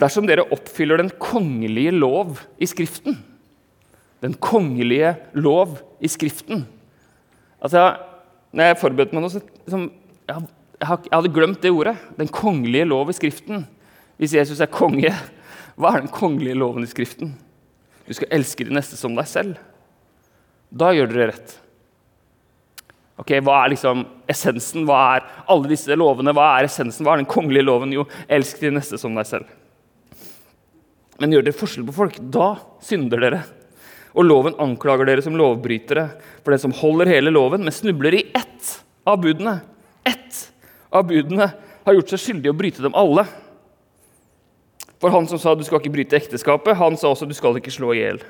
Dersom 0.02 0.26
dere 0.30 0.48
oppfyller 0.54 1.02
den 1.02 1.12
kongelige 1.22 1.92
lov 1.96 2.44
i 2.62 2.68
Skriften 2.70 3.16
Den 4.22 4.36
kongelige 4.38 5.16
lov 5.34 5.80
i 5.98 6.10
Skriften 6.12 6.68
Altså, 7.58 7.82
når 8.54 8.70
jeg 8.70 8.78
forberedte 8.78 9.18
meg 9.18 9.24
nå, 9.26 9.32
så 9.34 9.42
liksom, 9.42 9.88
jeg, 10.30 10.44
jeg, 10.78 11.00
hadde 11.10 11.32
glemt 11.34 11.64
det 11.64 11.72
ordet. 11.74 11.96
Den 12.20 12.30
kongelige 12.30 12.86
lov 12.86 13.10
i 13.10 13.16
Skriften. 13.18 13.64
Hvis 14.22 14.36
Jesus 14.38 14.62
er 14.62 14.70
konge, 14.70 15.10
hva 15.78 15.94
er 15.94 16.04
den 16.04 16.14
kongelige 16.14 16.58
loven 16.58 16.86
i 16.86 16.90
Skriften? 16.90 17.36
Du 18.08 18.16
skal 18.16 18.32
elske 18.34 18.66
de 18.66 18.74
neste 18.74 18.98
som 18.98 19.14
deg 19.18 19.28
selv. 19.30 19.60
Da 20.74 20.90
gjør 20.96 21.12
dere 21.12 21.28
rett. 21.32 21.54
Ok, 23.18 23.34
Hva 23.42 23.60
er 23.64 23.74
liksom 23.74 24.04
essensen? 24.30 24.86
Hva 24.90 24.98
er 25.16 25.28
alle 25.50 25.70
disse 25.70 25.96
lovene? 25.98 26.34
Hva 26.38 26.50
er 26.58 26.68
essensen? 26.68 27.06
Hva 27.06 27.16
er 27.16 27.24
den 27.24 27.30
kongelige 27.30 27.66
loven? 27.66 27.94
Jo, 27.94 28.06
elsk 28.30 28.62
de 28.62 28.74
neste 28.74 29.00
som 29.02 29.18
deg 29.18 29.30
selv. 29.30 29.54
Men 31.22 31.34
gjør 31.34 31.48
dere 31.48 31.58
forskjell 31.58 31.86
på 31.88 31.96
folk, 31.98 32.20
da 32.34 32.52
synder 32.86 33.22
dere. 33.22 33.42
Og 34.18 34.26
loven 34.26 34.58
anklager 34.62 35.10
dere 35.10 35.24
som 35.26 35.38
lovbrytere 35.38 36.08
for 36.44 36.54
den 36.54 36.62
som 36.62 36.76
holder 36.78 37.10
hele 37.10 37.34
loven, 37.34 37.66
men 37.66 37.74
snubler 37.74 38.18
i 38.18 38.28
ett 38.38 38.78
av 39.06 39.22
budene. 39.22 39.60
Ett 40.06 40.46
av 40.94 41.06
budene 41.10 41.52
har 41.86 41.98
gjort 41.98 42.14
seg 42.14 42.24
skyldig 42.24 42.50
i 42.50 42.54
å 42.54 42.58
bryte 42.58 42.86
dem 42.86 42.98
alle. 42.98 43.26
For 45.02 45.14
han 45.14 45.28
som 45.30 45.40
sa 45.42 45.54
du 45.56 45.64
skal 45.66 45.82
ikke 45.82 45.94
bryte 45.94 46.18
ekteskapet, 46.18 46.78
han 46.80 46.98
sa 46.98 47.12
også 47.12 47.28
du 47.30 47.36
skal 47.38 47.58
ikke 47.60 47.74
slå 47.74 47.94
i 47.94 48.02
hjel. 48.02 48.22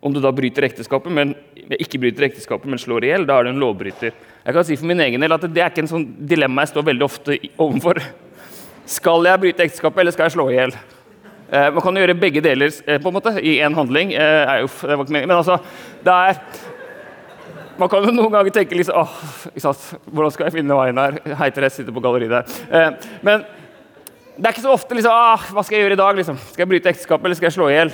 Om 0.00 0.14
du 0.14 0.20
da 0.22 0.30
bryter 0.32 0.64
ekteskapet, 0.68 1.12
men 1.12 1.34
ikke 1.76 2.00
bryter 2.00 2.28
ekteskapet, 2.28 2.68
men 2.70 2.80
slår 2.80 3.04
i 3.04 3.10
hjel, 3.10 3.26
da 3.28 3.38
er 3.38 3.48
du 3.48 3.52
en 3.54 3.60
lovbryter. 3.60 4.14
Jeg 4.44 4.54
kan 4.54 4.66
si 4.68 4.76
for 4.78 4.88
min 4.88 5.02
egen 5.02 5.24
del 5.24 5.34
at 5.34 5.42
Det 5.48 5.62
er 5.62 5.72
ikke 5.72 5.82
en 5.82 5.90
sånn 5.90 6.06
dilemma 6.30 6.62
jeg 6.62 6.74
står 6.74 6.86
veldig 6.90 7.06
ofte 7.06 7.38
overfor. 7.58 8.00
Skal 8.86 9.26
jeg 9.26 9.42
bryte 9.42 9.66
ekteskapet, 9.66 10.00
eller 10.04 10.14
skal 10.14 10.28
jeg 10.28 10.36
slå 10.36 10.46
i 10.52 10.60
hjel? 10.60 10.76
Eh, 11.50 11.68
man 11.74 11.82
kan 11.82 11.96
jo 11.96 12.04
gjøre 12.04 12.18
begge 12.18 12.42
deler 12.42 12.70
eh, 12.86 13.00
på 13.02 13.10
en 13.10 13.16
måte, 13.18 13.34
i 13.40 13.58
én 13.62 13.74
handling. 13.74 14.14
Eh, 14.14 14.64
uff, 14.66 14.80
det 14.86 14.94
var 14.94 15.04
ikke 15.04 15.16
meningen. 15.16 15.32
Men 15.34 15.42
altså, 15.42 15.58
det 16.06 16.16
er 16.30 16.40
Man 17.76 17.90
kan 17.92 18.06
jo 18.06 18.08
noen 18.14 18.32
ganger 18.32 18.54
tenke 18.56 18.72
liksom 18.72 18.96
åh, 18.96 19.16
Hvordan 19.52 20.32
skal 20.32 20.46
jeg 20.46 20.54
finne 20.54 20.78
veien 20.78 20.96
her? 20.96 21.18
Hei, 21.36 21.50
Therese 21.52 21.76
sitter 21.76 21.92
på 21.92 22.00
galleriet 22.00 22.32
der. 22.32 22.54
Eh, 22.72 23.10
men 23.26 23.44
det 24.36 24.44
er 24.44 24.52
ikke 24.52 24.66
så 24.66 24.74
ofte 24.74 24.96
liksom, 24.96 25.14
ah, 25.16 25.44
Hva 25.52 25.64
skal 25.64 25.78
jeg 25.78 25.86
gjøre 25.86 25.96
i 25.96 26.00
dag? 26.00 26.18
Liksom? 26.18 26.38
Skal 26.50 26.64
jeg 26.64 26.70
bryte 26.70 26.90
ekteskapet, 26.92 27.24
eller 27.24 27.38
skal 27.38 27.48
jeg 27.48 27.56
slå 27.56 27.68
i 27.70 27.76
hjel? 27.76 27.92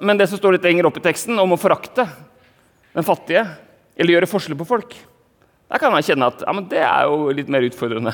Men 0.00 0.20
det 0.20 0.28
som 0.30 0.38
står 0.38 0.56
litt 0.56 0.66
lenger 0.66 0.86
opp 0.88 1.00
i 1.00 1.04
teksten, 1.04 1.38
om 1.42 1.54
å 1.54 1.60
forakte 1.60 2.06
den 2.94 3.06
fattige, 3.06 3.42
eller 3.98 4.16
gjøre 4.16 4.28
forskjell 4.30 4.56
på 4.60 4.68
folk, 4.68 4.94
der 5.72 5.80
kan 5.80 5.92
man 5.92 6.04
kjenne 6.04 6.28
at 6.28 6.44
ja, 6.44 6.54
det 6.68 6.84
er 6.84 7.08
jo 7.08 7.32
litt 7.34 7.50
mer 7.52 7.64
utfordrende. 7.66 8.12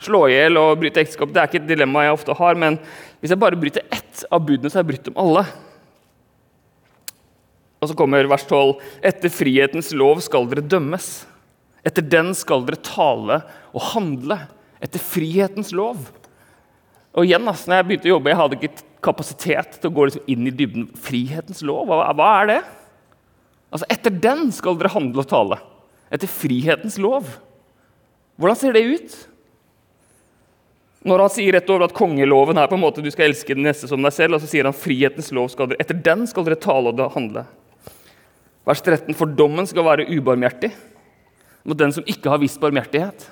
Slå 0.00 0.22
i 0.28 0.36
hjel 0.36 0.56
og 0.60 0.78
bryte 0.80 1.02
ekteskap 1.02 1.32
det 1.32 1.42
er 1.42 1.50
ikke 1.50 1.60
et 1.60 1.68
dilemma 1.68 2.06
jeg 2.06 2.14
ofte 2.14 2.36
har, 2.38 2.60
men 2.60 2.78
hvis 3.20 3.34
jeg 3.34 3.40
bare 3.40 3.58
bryter 3.60 3.84
ett 3.92 4.22
av 4.32 4.44
budene, 4.46 4.70
så 4.70 4.78
har 4.78 4.86
jeg 4.86 4.90
brutt 4.92 5.10
dem 5.10 5.18
alle. 5.20 5.44
Og 7.80 7.90
så 7.90 7.96
kommer 7.96 8.28
vers 8.28 8.46
12.: 8.46 8.78
Etter 9.10 9.32
frihetens 9.32 9.90
lov 9.96 10.22
skal 10.24 10.48
dere 10.48 10.64
dømmes. 10.64 11.10
Etter 11.84 12.04
den 12.04 12.32
skal 12.36 12.64
dere 12.68 12.80
tale 12.84 13.40
og 13.72 13.86
handle 13.94 14.36
etter 14.80 15.02
frihetens 15.02 15.72
lov. 15.76 16.08
Og 17.16 17.26
igjen, 17.26 17.46
altså, 17.50 17.70
når 17.70 17.80
jeg 17.80 17.88
begynte 17.88 18.08
å 18.10 18.14
jobbe, 18.14 18.30
jeg 18.30 18.40
hadde 18.40 18.58
ikke 18.58 18.84
kapasitet 19.04 19.78
til 19.80 19.90
å 19.90 19.94
gå 19.96 20.06
liksom 20.08 20.28
inn 20.30 20.46
i 20.48 20.54
dybden. 20.54 20.86
Frihetens 21.00 21.62
lov, 21.66 21.88
hva, 21.90 22.04
hva 22.16 22.28
er 22.42 22.50
det? 22.52 22.60
Altså, 23.70 23.88
Etter 23.92 24.14
den 24.14 24.48
skal 24.54 24.78
dere 24.78 24.92
handle 24.94 25.24
og 25.24 25.30
tale. 25.30 25.58
Etter 26.10 26.30
frihetens 26.30 26.98
lov. 27.02 27.28
Hvordan 28.40 28.58
ser 28.58 28.76
det 28.76 28.86
ut? 28.88 29.16
Når 31.06 31.22
han 31.24 31.32
sier 31.32 31.54
rett 31.56 31.70
over 31.72 31.86
at 31.86 31.96
kongeloven 31.96 32.60
er 32.60 32.68
på 32.68 32.76
en 32.76 32.82
måte 32.82 33.02
du 33.04 33.08
skal 33.12 33.30
elske 33.30 33.56
den 33.56 33.64
neste 33.64 33.88
som 33.88 34.02
deg 34.04 34.12
selv, 34.12 34.36
og 34.36 34.42
så 34.42 34.50
sier 34.50 34.68
han 34.68 34.76
frihetens 34.76 35.30
lov 35.36 35.48
skal 35.52 35.70
dere, 35.70 35.80
etter 35.80 35.96
den 35.96 36.26
skal 36.28 36.44
dere 36.44 36.60
tale 36.60 36.92
og 36.92 37.14
handle. 37.14 37.46
Vers 38.68 38.82
13, 38.84 39.16
for 39.16 39.32
dommen 39.32 39.68
skal 39.68 39.86
være 39.86 40.08
ubarmhjertig 40.12 40.74
mot 41.64 41.78
den 41.80 41.92
som 41.92 42.04
ikke 42.08 42.32
har 42.32 42.40
vist 42.40 42.60
barmhjertighet, 42.60 43.24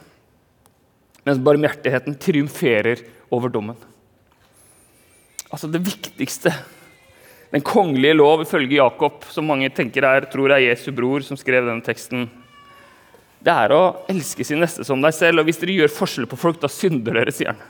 mens 1.29 1.45
barmhjertigheten 1.45 2.17
triumferer 2.17 3.05
over 3.29 3.53
dommen. 3.53 3.77
Altså 5.53 5.69
det 5.69 5.83
viktigste, 5.85 6.55
den 7.53 7.65
kongelige 7.65 8.17
lov 8.17 8.45
ifølge 8.45 8.81
Jakob, 8.81 9.23
som 9.33 9.49
mange 9.49 9.69
tenker 9.77 10.05
er, 10.09 10.29
tror 10.33 10.53
er 10.53 10.65
Jesu 10.65 10.89
bror 10.97 11.25
som 11.25 11.37
skrev 11.37 11.69
denne 11.69 11.85
teksten, 11.85 12.27
det 13.45 13.55
er 13.55 13.73
å 13.73 13.83
elske 14.11 14.45
sin 14.45 14.59
neste 14.63 14.85
som 14.85 15.03
deg 15.05 15.15
selv. 15.15 15.41
Og 15.41 15.49
hvis 15.49 15.61
dere 15.61 15.77
gjør 15.77 15.93
forskjell 15.95 16.27
på 16.31 16.39
folk, 16.41 16.59
da 16.61 16.71
synder 16.73 17.21
dere, 17.21 17.35
sier 17.35 17.53
han. 17.53 17.61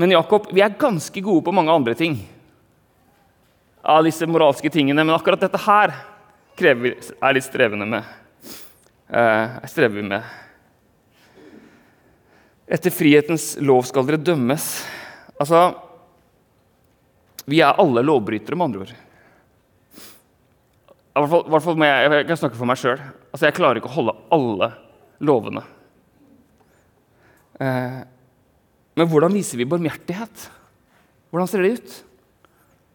Men 0.00 0.14
Jakob, 0.14 0.48
vi 0.54 0.62
er 0.64 0.78
ganske 0.80 1.20
gode 1.22 1.44
på 1.44 1.52
mange 1.54 1.74
andre 1.74 1.94
ting. 1.98 2.16
Av 3.84 4.00
disse 4.06 4.26
moralske 4.30 4.70
tingene, 4.72 5.04
Men 5.04 5.14
akkurat 5.14 5.42
dette 5.42 5.60
her 5.66 5.92
krever, 6.56 6.96
er 6.96 7.34
litt 7.34 7.44
strevende 7.44 7.86
med. 7.86 8.04
Eh, 9.12 9.68
strever 9.68 10.00
vi 10.00 10.08
med. 10.08 10.22
Etter 12.70 12.94
frihetens 12.94 13.56
lov 13.60 13.86
skal 13.88 14.06
dere 14.06 14.22
dømmes. 14.22 14.66
Altså 15.40 15.72
Vi 17.48 17.58
er 17.60 17.80
alle 17.80 18.04
lovbrytere, 18.06 18.56
med 18.56 18.68
andre 18.70 18.84
ord. 18.84 18.94
I 21.12 21.20
hvert 21.20 21.32
fall, 21.32 21.42
hvert 21.50 21.64
fall 21.64 21.82
jeg, 21.84 22.12
jeg, 22.14 22.26
kan 22.28 22.38
snakke 22.40 22.56
for 22.56 22.70
meg 22.70 22.78
sjøl. 22.80 23.00
Altså, 23.32 23.44
jeg 23.48 23.56
klarer 23.56 23.80
ikke 23.80 23.90
å 23.90 23.96
holde 23.98 24.14
alle 24.32 24.68
lovene. 25.20 25.64
Eh, 27.60 27.98
men 28.96 29.10
hvordan 29.10 29.34
viser 29.34 29.60
vi 29.60 29.68
barmhjertighet? 29.68 30.46
Hvordan 31.32 31.50
ser 31.50 31.64
det 31.64 31.74
ut? 31.76 31.98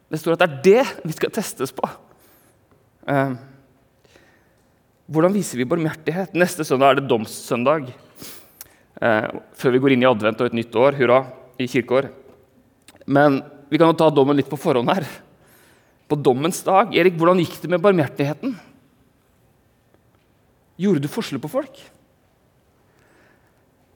Det 0.07 0.21
står 0.21 0.37
at 0.37 0.41
det 0.41 0.47
er 0.47 0.65
det 0.65 1.05
vi 1.05 1.13
skal 1.17 1.33
testes 1.35 1.75
på. 1.75 1.85
Eh, 3.11 3.37
hvordan 5.07 5.35
viser 5.35 5.61
vi 5.61 5.69
barmhjertighet? 5.69 6.33
Neste 6.37 6.65
søndag 6.67 6.95
er 6.95 7.01
det 7.01 7.09
domssøndag. 7.11 7.93
Eh, 8.97 9.27
før 9.57 9.75
vi 9.75 9.81
går 9.83 9.93
inn 9.93 10.05
i 10.05 10.09
advent 10.09 10.39
og 10.41 10.49
et 10.49 10.57
nytt 10.57 10.77
år. 10.77 10.97
Hurra 10.97 11.19
i 11.61 11.67
kirkeår. 11.69 12.09
Men 13.05 13.41
vi 13.69 13.79
kan 13.79 13.91
jo 13.91 13.97
ta 13.99 14.09
dommen 14.13 14.37
litt 14.37 14.49
på 14.49 14.59
forhånd 14.59 14.89
her. 14.91 15.05
På 16.07 16.15
dommens 16.15 16.61
dag, 16.63 16.93
Erik, 16.95 17.17
hvordan 17.19 17.41
gikk 17.41 17.59
det 17.61 17.69
med 17.71 17.83
barmhjertigheten? 17.83 18.55
Gjorde 20.79 21.03
du 21.03 21.09
forskjell 21.11 21.41
på 21.43 21.51
folk? 21.51 21.81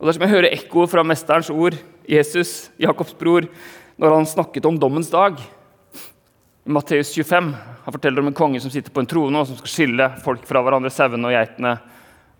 Og 0.01 0.09
Dersom 0.09 0.25
jeg 0.25 0.33
hører 0.33 0.49
ekkoet 0.49 0.91
fra 0.91 1.05
mesterens 1.05 1.51
ord, 1.53 1.77
Jesus, 2.09 2.71
Jakobs 2.81 3.13
bror, 3.15 3.45
når 4.01 4.15
han 4.17 4.27
snakket 4.27 4.65
om 4.65 4.79
dommens 4.81 5.11
dag 5.13 5.37
i 5.37 6.71
Matteus 6.73 7.11
25 7.13 7.51
Han 7.85 7.93
forteller 7.93 8.21
om 8.21 8.29
en 8.29 8.37
konge 8.37 8.59
som 8.61 8.71
sitter 8.73 8.93
på 8.93 9.01
en 9.01 9.09
trone 9.09 9.37
og 9.37 9.47
som 9.49 9.57
skal 9.59 9.71
skille 9.71 10.07
folk 10.25 10.43
fra 10.49 10.61
hverandre, 10.61 10.91
sauene 10.93 11.29
og 11.29 11.33
geitene. 11.33 11.75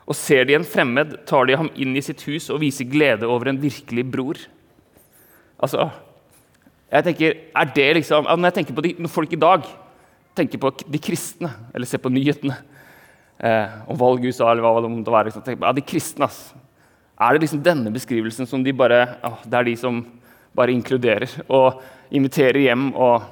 Og 0.06 0.14
ser 0.14 0.44
de 0.44 0.54
en 0.54 0.64
fremmed, 0.64 1.26
tar 1.26 1.46
de 1.46 1.56
ham 1.58 1.70
inn 1.74 1.96
i 1.96 2.02
sitt 2.02 2.22
hus 2.28 2.50
og 2.50 2.60
viser 2.62 2.86
glede 2.86 3.26
over 3.26 3.48
en 3.50 3.58
virkelig 3.58 4.04
bror. 4.06 4.38
Altså, 5.58 5.90
jeg 6.94 7.06
tenker, 7.08 7.38
er 7.58 7.72
det 7.74 7.88
liksom, 7.98 8.28
Når 8.28 8.50
jeg 8.50 8.56
tenker 8.60 8.76
på 8.76 8.84
de, 8.84 8.92
når 9.02 9.10
folk 9.10 9.32
i 9.34 9.40
dag 9.40 9.66
tenker 10.34 10.60
på 10.62 10.70
de 10.86 11.00
kristne, 11.02 11.50
eller 11.74 11.86
ser 11.86 12.02
på 12.02 12.10
nyhetene 12.10 12.56
eh, 13.38 13.74
om 13.90 13.98
valg 13.98 14.24
i 14.24 14.30
USA, 14.30 14.50
eller 14.50 14.64
hva 14.64 14.82
det 14.82 14.90
måtte 14.90 15.14
være, 15.14 15.30
liksom, 15.30 15.44
tenker, 15.46 15.66
ja, 15.66 15.74
de 15.74 15.84
kristne, 15.86 16.28
ass. 16.28 16.54
Er 17.14 17.34
det 17.34 17.44
liksom 17.44 17.62
denne 17.62 17.92
beskrivelsen 17.94 18.48
som 18.50 18.64
de 18.66 18.74
bare, 18.74 19.04
å, 19.22 19.36
det 19.46 19.58
er 19.58 19.68
de 19.68 19.76
som 19.78 20.00
bare 20.54 20.74
inkluderer 20.74 21.30
og 21.46 21.82
inviterer 22.14 22.62
hjem 22.62 22.88
og 22.94 23.22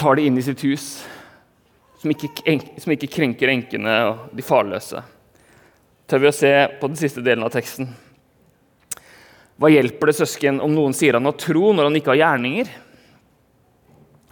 tar 0.00 0.16
de 0.16 0.28
inn 0.28 0.36
i 0.40 0.44
sitt 0.44 0.64
hus? 0.68 0.90
Som 2.00 2.12
ikke, 2.12 2.30
som 2.80 2.92
ikke 2.92 3.12
krenker 3.12 3.52
enkene 3.52 3.96
og 4.08 4.30
de 4.36 4.44
farløse. 4.44 5.02
Tør 6.08 6.22
vi 6.22 6.30
å 6.30 6.36
se 6.36 6.52
på 6.80 6.88
den 6.88 7.00
siste 7.00 7.24
delen 7.24 7.44
av 7.44 7.52
teksten? 7.52 7.92
Hva 9.60 9.68
hjelper 9.68 10.08
det 10.08 10.16
søsken 10.16 10.60
om 10.64 10.72
noen 10.72 10.94
sier 10.96 11.18
han 11.18 11.28
har 11.28 11.36
tro 11.36 11.74
når 11.76 11.90
han 11.90 11.98
ikke 11.98 12.14
har 12.14 12.22
gjerninger? 12.22 12.70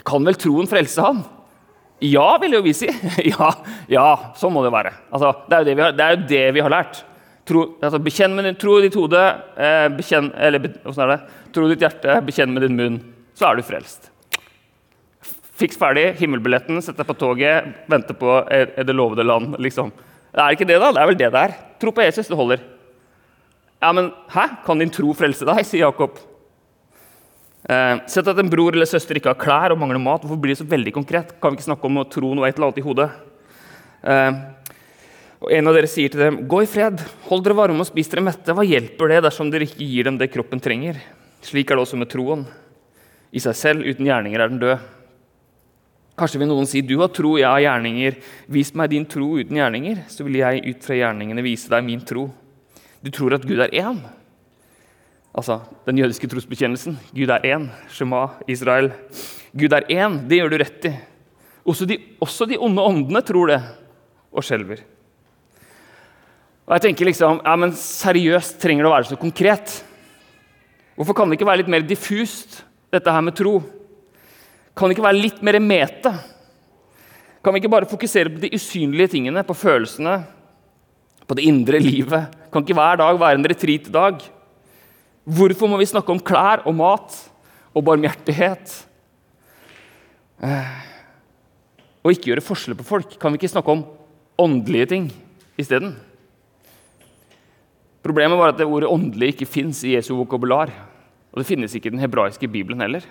Kan 0.09 0.25
vel 0.25 0.39
troen 0.41 0.71
frelse 0.71 1.05
ham? 1.05 1.21
Ja, 2.01 2.39
vil 2.41 2.57
jo 2.57 2.63
vi 2.65 2.73
si. 2.77 2.89
ja, 3.33 3.51
ja, 3.91 4.07
sånn 4.39 4.55
må 4.55 4.63
det 4.65 4.73
være. 4.73 4.95
Altså, 5.13 5.35
det, 5.51 5.59
er 5.59 5.61
jo 5.61 5.69
det, 5.69 5.83
har, 5.83 5.97
det 5.99 6.07
er 6.07 6.15
jo 6.15 6.27
det 6.31 6.45
vi 6.57 6.63
har 6.65 6.73
lært. 6.73 7.03
Tro, 7.49 7.65
altså, 7.83 8.01
bekjenn 8.01 8.37
med 8.39 8.49
din, 8.49 8.57
tro 8.61 8.79
ditt 8.81 8.97
hode, 8.97 9.25
eh, 9.61 9.89
bekjenn, 9.99 10.31
eller 10.33 10.65
er 10.65 11.13
det? 11.13 11.19
Tro 11.57 11.69
ditt 11.69 11.85
hjerte, 11.85 12.17
bekjenn 12.25 12.55
med 12.55 12.65
din 12.65 12.79
munn. 12.79 12.99
Så 13.37 13.51
er 13.51 13.59
du 13.59 13.67
frelst. 13.67 14.09
Fiks 15.59 15.77
ferdig, 15.81 16.13
himmelbilletten, 16.21 16.81
sett 16.85 17.01
deg 17.01 17.09
på 17.09 17.19
toget, 17.19 17.73
vente 17.91 18.15
på 18.17 18.41
er, 18.47 18.73
er 18.79 18.87
det 18.87 18.97
lovede 18.97 19.27
land. 19.27 19.59
liksom. 19.59 19.91
Det 20.33 20.45
er 20.45 20.57
ikke 20.57 20.69
det, 20.69 20.81
da. 20.81 20.93
Det 20.95 21.03
er 21.03 21.11
vel 21.11 21.21
det 21.21 21.33
det 21.35 21.47
er. 21.49 21.57
Tro 21.83 21.93
på 21.93 22.05
Jesus, 22.05 22.31
det 22.31 22.39
holder. 22.39 22.63
Ja, 23.79 23.93
men 23.93 24.11
hæ? 24.29 24.49
Kan 24.67 24.79
din 24.83 24.91
tro 24.91 25.13
frelse 25.15 25.47
deg? 25.47 25.63
sier 25.67 25.87
Jakob. 25.87 26.19
Eh, 27.69 27.97
sett 28.11 28.29
at 28.31 28.39
en 28.39 28.51
bror 28.51 28.75
eller 28.75 28.89
søster 28.89 29.19
ikke 29.19 29.31
har 29.35 29.39
klær 29.39 29.75
og 29.75 29.81
mangler 29.81 30.01
mat. 30.03 30.25
Hvorfor 30.25 30.41
blir 30.41 30.55
det 30.55 30.63
så 30.63 30.69
veldig 30.69 30.95
konkret? 30.97 31.35
Kan 31.39 31.53
vi 31.53 31.61
ikke 31.61 31.69
snakke 31.69 31.87
om 31.87 32.01
å 32.03 32.07
tro 32.11 32.33
noe 32.35 32.49
et 32.49 32.57
eller 32.57 32.71
annet 32.71 32.81
i 32.81 32.87
hodet? 32.87 33.09
Eh, 34.03 34.41
og 35.39 35.53
En 35.55 35.71
av 35.71 35.77
dere 35.77 35.87
sier 35.87 36.11
til 36.11 36.19
dem, 36.19 36.49
'Gå 36.49 36.63
i 36.65 36.67
fred, 36.67 36.99
hold 37.29 37.45
dere 37.45 37.55
varme 37.55 37.79
og 37.79 37.87
spis 37.87 38.09
dere 38.09 38.25
mette.' 38.27 38.55
Hva 38.55 38.67
hjelper 38.67 39.09
det 39.09 39.23
dersom 39.23 39.51
dere 39.51 39.63
ikke 39.69 39.87
gir 39.87 40.05
dem 40.05 40.19
det 40.19 40.33
kroppen 40.33 40.61
trenger? 40.61 40.99
Slik 41.43 41.71
er 41.71 41.77
det 41.77 41.87
også 41.87 41.97
med 41.97 42.11
troen. 42.11 42.47
I 43.33 43.39
seg 43.39 43.55
selv, 43.55 43.87
uten 43.87 44.07
gjerninger, 44.07 44.41
er 44.41 44.49
den 44.49 44.59
død. 44.59 44.79
Kanskje 46.19 46.41
vil 46.41 46.49
noen 46.49 46.67
si, 46.67 46.81
'Du 46.81 46.99
har 46.99 47.09
tro, 47.09 47.37
jeg 47.37 47.47
har 47.47 47.61
gjerninger.' 47.61 48.17
'Vis 48.49 48.75
meg 48.75 48.91
din 48.91 49.07
tro 49.07 49.39
uten 49.39 49.55
gjerninger, 49.55 50.09
så 50.09 50.25
vil 50.25 50.35
jeg 50.43 50.67
ut 50.67 50.83
fra 50.83 50.95
gjerningene 50.97 51.43
vise 51.43 51.69
deg 51.69 51.85
min 51.85 52.01
tro.' 52.01 52.33
Du 53.05 53.11
tror 53.15 53.37
at 53.37 53.47
Gud 53.47 53.61
er 53.63 53.75
én? 53.79 54.01
Altså 55.35 55.61
den 55.87 56.01
jødiske 56.01 56.29
trosbekjennelsen. 56.31 56.99
Gud 57.15 57.31
er 57.31 57.45
én. 57.47 57.69
Shema, 57.95 58.27
Israel. 58.51 58.91
Gud 59.55 59.73
er 59.73 59.87
én, 59.87 60.21
det 60.29 60.41
gjør 60.41 60.53
du 60.53 60.59
rett 60.59 60.89
i. 60.91 60.95
Også 61.69 61.87
de, 61.87 61.99
også 62.21 62.49
de 62.49 62.59
onde 62.59 62.83
åndene 62.83 63.23
tror 63.23 63.53
det 63.53 63.61
og 64.33 64.45
skjelver. 64.45 64.83
Og 66.69 66.75
jeg 66.77 66.89
tenker 66.89 67.09
liksom, 67.09 67.41
ja, 67.45 67.55
men 67.57 67.73
Seriøst 67.73 68.59
trenger 68.61 68.85
det 68.85 68.91
å 68.91 68.95
være 68.97 69.09
så 69.09 69.21
konkret? 69.21 69.77
Hvorfor 70.99 71.17
kan 71.17 71.31
det 71.31 71.39
ikke 71.39 71.49
være 71.49 71.63
litt 71.63 71.71
mer 71.73 71.87
diffust, 71.87 72.63
dette 72.93 73.13
her 73.13 73.23
med 73.25 73.37
tro? 73.39 73.61
Kan 74.77 74.91
det 74.91 74.97
ikke 74.97 75.07
være 75.07 75.23
litt 75.23 75.39
mer 75.47 75.61
mete? 75.63 76.13
Kan 77.45 77.55
vi 77.55 77.63
ikke 77.63 77.73
bare 77.73 77.89
fokusere 77.89 78.35
på 78.35 78.43
de 78.43 78.51
usynlige 78.59 79.15
tingene, 79.15 79.45
på 79.47 79.57
følelsene, 79.57 80.19
på 81.29 81.37
det 81.37 81.45
indre 81.47 81.81
livet? 81.83 82.35
Kan 82.49 82.65
ikke 82.65 82.77
hver 82.79 83.01
dag 83.01 83.21
være 83.21 83.39
en 83.39 83.49
retreat-dag? 83.53 84.25
Hvorfor 85.29 85.69
må 85.69 85.79
vi 85.81 85.89
snakke 85.91 86.15
om 86.15 86.21
klær 86.25 86.65
og 86.65 86.77
mat 86.79 87.17
og 87.77 87.85
barmhjertighet? 87.85 88.73
Eh, 90.41 90.77
og 92.01 92.15
ikke 92.15 92.31
gjøre 92.33 92.45
forskjell 92.45 92.79
på 92.79 92.87
folk? 92.89 93.17
Kan 93.21 93.35
vi 93.35 93.43
ikke 93.43 93.53
snakke 93.53 93.75
om 93.75 93.85
åndelige 94.41 94.89
ting 94.95 95.11
isteden? 95.61 95.97
Problemet 98.05 98.41
var 98.41 98.55
at 98.55 98.57
det 98.57 98.67
ordet 98.67 98.89
'åndelig' 98.89 99.35
ikke 99.35 99.47
fins 99.47 99.85
i 99.85 99.97
Jesu 99.97 100.15
vokabular. 100.17 100.73
Og 101.33 101.43
det 101.43 101.47
finnes 101.47 101.75
ikke 101.75 101.91
i 101.91 101.95
den 101.95 102.01
hebraiske 102.01 102.49
bibelen 102.49 102.81
heller. 102.81 103.05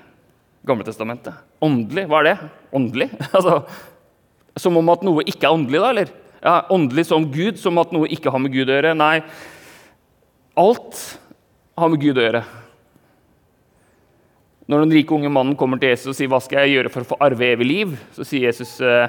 Gamle 0.66 0.84
testamentet. 0.84 1.36
Åndelig, 1.62 2.08
hva 2.10 2.24
er 2.24 2.24
det? 2.24 2.38
Åndelig? 2.74 3.12
Altså, 3.36 3.62
som 4.58 4.78
om 4.78 4.90
at 4.90 5.04
noe 5.06 5.22
ikke 5.22 5.46
er 5.46 5.54
åndelig, 5.54 5.80
da? 5.84 5.90
eller? 5.94 6.10
Ja, 6.42 6.62
Åndelig 6.70 7.08
som 7.10 7.26
Gud, 7.32 7.58
som 7.60 7.78
at 7.82 7.94
noe 7.96 8.10
ikke 8.14 8.32
har 8.34 8.42
med 8.42 8.54
Gud 8.54 8.70
å 8.70 8.76
gjøre? 8.78 8.94
Nei. 8.98 9.22
Alt 10.58 11.00
har 11.78 11.92
med 11.94 12.02
Gud 12.02 12.18
å 12.18 12.26
gjøre. 12.26 12.44
Når 14.68 14.84
den 14.84 14.98
rike 14.98 15.16
unge 15.16 15.32
mannen 15.32 15.56
kommer 15.58 15.80
til 15.80 15.94
Jesus 15.94 16.12
og 16.12 16.18
sier 16.18 16.28
'Hva 16.28 16.42
skal 16.44 16.66
jeg 16.66 16.76
gjøre 16.76 16.92
for 16.92 17.02
å 17.02 17.10
få 17.14 17.18
arve 17.24 17.54
evig 17.56 17.68
liv?' 17.68 17.98
så 18.12 18.26
sier 18.26 18.52
Jesus 18.52 18.82
eh, 18.82 19.08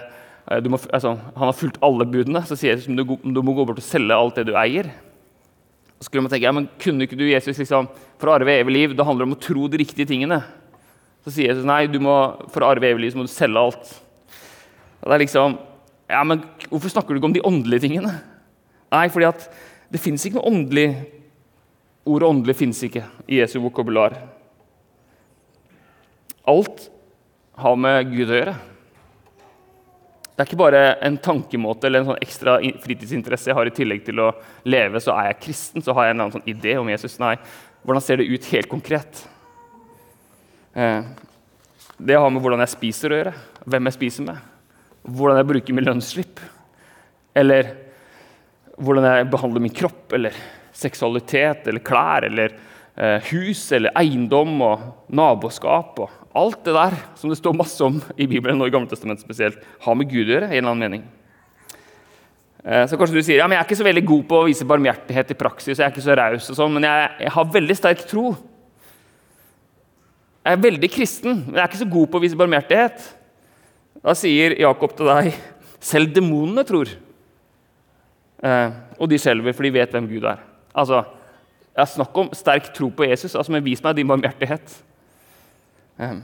må, 0.69 0.79
altså, 0.93 1.19
Han 1.37 1.51
har 1.51 1.53
fulgt 1.53 1.83
alle 1.83 2.07
budene. 2.07 2.47
Så 2.47 2.57
sier 2.57 2.77
Jesus 2.77 2.87
du, 2.87 3.05
du 3.05 3.43
må 3.43 3.53
gå 3.53 3.67
bort 3.67 3.79
og 3.79 3.85
selge 3.85 4.15
alt 4.15 4.37
det 4.37 4.47
du 4.47 4.55
eier. 4.55 4.93
Så 5.99 6.07
skulle 6.07 6.23
man 6.23 6.31
tenke, 6.31 6.47
ja, 6.47 6.53
men 6.53 6.69
Kunne 6.79 7.05
ikke 7.05 7.19
du 7.19 7.27
Jesus 7.27 7.59
liksom, 7.59 7.89
for 8.19 8.31
å 8.31 8.39
arve 8.39 8.55
evig 8.55 8.73
liv, 8.73 8.97
det 8.97 9.05
handler 9.05 9.27
om 9.27 9.35
å 9.35 9.41
tro 9.41 9.67
de 9.69 9.83
riktige 9.83 10.07
tingene? 10.07 10.45
Så 11.27 11.35
sier 11.35 11.51
Jesus 11.51 11.67
nei, 11.67 11.87
må, 11.99 12.39
for 12.49 12.63
å 12.63 12.71
arve 12.71 12.87
evig 12.87 13.03
liv 13.03 13.13
så 13.13 13.19
må 13.19 13.27
du 13.27 13.33
selge 13.33 13.59
alt. 13.59 13.91
Det 15.03 15.13
er 15.13 15.25
liksom, 15.25 15.59
ja, 16.09 16.23
men 16.25 16.41
Hvorfor 16.69 16.93
snakker 16.93 17.15
du 17.15 17.21
ikke 17.21 17.31
om 17.31 17.37
de 17.37 17.45
åndelige 17.49 17.87
tingene? 17.87 18.13
Nei, 18.93 19.07
fordi 19.13 19.29
at 19.29 19.47
det 19.93 20.01
fins 20.03 20.25
ikke 20.25 20.41
noe 20.41 20.51
åndelig 20.51 20.89
Ordet 22.09 22.25
åndelig 22.25 22.55
fins 22.57 22.79
ikke 22.87 23.03
i 23.29 23.37
Jesu 23.37 23.59
vokabular. 23.61 24.15
Alt 26.49 26.87
har 27.61 27.77
med 27.77 28.09
Gud 28.09 28.33
å 28.33 28.39
gjøre. 28.39 28.55
Det 30.33 30.41
er 30.41 30.49
ikke 30.49 30.61
bare 30.63 30.81
en 31.05 31.19
tankemåte 31.21 31.85
eller 31.85 32.01
en 32.01 32.09
sånn 32.09 32.23
ekstra 32.25 32.55
fritidsinteresse 32.81 33.51
jeg 33.51 33.59
har 33.59 33.69
i 33.69 33.75
tillegg 33.77 34.07
til 34.07 34.25
å 34.25 34.31
leve, 34.65 35.03
så 35.05 35.19
er 35.19 35.35
jeg 35.35 35.41
kristen, 35.51 35.85
så 35.85 35.93
har 35.99 36.09
jeg 36.09 36.17
en 36.17 36.23
annen 36.23 36.37
sånn 36.39 36.49
idé 36.49 36.79
om 36.81 36.89
Jesus. 36.89 37.19
Nei, 37.21 37.35
hvordan 37.85 38.07
ser 38.07 38.23
det 38.23 38.31
ut 38.33 38.49
helt 38.55 38.73
konkret? 38.73 39.25
Eh, 40.73 41.13
det 41.99 42.17
har 42.17 42.33
med 42.33 42.41
hvordan 42.41 42.65
jeg 42.65 42.73
spiser 42.79 43.13
å 43.13 43.21
gjøre, 43.21 43.37
hvem 43.69 43.91
jeg 43.91 44.01
spiser 44.01 44.31
med 44.31 44.47
hvordan 45.09 45.39
jeg 45.41 45.49
bruker 45.49 45.77
min 45.77 45.87
lønnsslipp, 45.87 46.41
eller 47.39 47.73
hvordan 48.79 49.07
jeg 49.09 49.29
behandler 49.33 49.65
min 49.65 49.75
kropp, 49.75 50.15
eller 50.15 50.37
seksualitet, 50.77 51.67
eller 51.67 51.83
klær, 51.85 52.27
eller 52.29 52.55
eh, 52.55 53.31
hus, 53.33 53.65
eller 53.75 53.95
eiendom 53.99 54.61
og 54.63 54.89
naboskap 55.15 55.99
og 56.05 56.15
alt 56.39 56.61
det 56.67 56.75
der 56.77 56.95
som 57.19 57.33
det 57.33 57.39
står 57.41 57.57
masse 57.57 57.83
om 57.83 57.97
i 58.15 58.29
Bibelen 58.31 58.61
og 58.63 58.69
i 58.69 58.75
Gammeltestamentet 58.75 59.25
spesielt, 59.27 59.63
har 59.83 59.97
med 59.99 60.11
Gud 60.11 60.29
å 60.29 60.37
gjøre. 60.37 60.51
i 60.53 60.59
en 60.59 60.63
eller 60.63 60.75
annen 60.75 60.85
mening. 60.85 61.07
Eh, 62.65 62.85
så 62.87 62.99
kanskje 63.01 63.19
du 63.19 63.25
sier 63.25 63.41
ja, 63.41 63.49
men 63.49 63.57
jeg 63.57 63.65
er 63.65 63.69
ikke 63.69 63.81
så 63.81 63.89
veldig 63.89 64.05
god 64.13 64.25
på 64.31 64.39
å 64.39 64.47
vise 64.47 64.69
barmhjertighet 64.69 65.35
i 65.35 65.39
praksis, 65.39 65.79
jeg 65.79 65.87
er 65.87 65.95
ikke 65.95 66.05
så 66.05 66.17
raus 66.19 66.51
og 66.53 66.59
sånn, 66.59 66.75
men 66.77 66.87
jeg, 66.87 67.11
jeg 67.25 67.35
har 67.35 67.53
veldig 67.59 67.77
sterk 67.79 68.07
tro. 68.11 68.33
Jeg 70.47 70.57
er 70.57 70.65
veldig 70.65 70.89
kristen, 70.93 71.43
men 71.47 71.59
jeg 71.59 71.65
er 71.65 71.71
ikke 71.71 71.83
så 71.83 71.93
god 71.93 72.11
på 72.11 72.21
å 72.21 72.23
vise 72.23 72.39
barmhjertighet. 72.39 73.09
Da 73.99 74.15
sier 74.17 74.55
Jakob 74.63 74.95
til 74.97 75.11
deg 75.11 75.35
selv 75.83 76.15
demonene 76.15 76.65
tror. 76.67 76.91
Eh, 78.43 78.71
og 78.99 79.11
de 79.11 79.19
skjelver, 79.19 79.55
for 79.57 79.67
de 79.67 79.75
vet 79.75 79.95
hvem 79.95 80.09
Gud 80.11 80.27
er. 80.29 80.43
Altså, 80.75 81.03
jeg 81.75 81.83
har 81.83 81.91
Snakk 81.93 82.17
om 82.19 82.31
sterk 82.35 82.73
tro 82.75 82.91
på 82.91 83.07
Jesus. 83.07 83.35
altså, 83.35 83.53
men 83.53 83.65
Vis 83.65 83.83
meg 83.83 83.97
din 83.97 84.09
barmhjertighet. 84.09 84.75
Eh. 85.99 86.19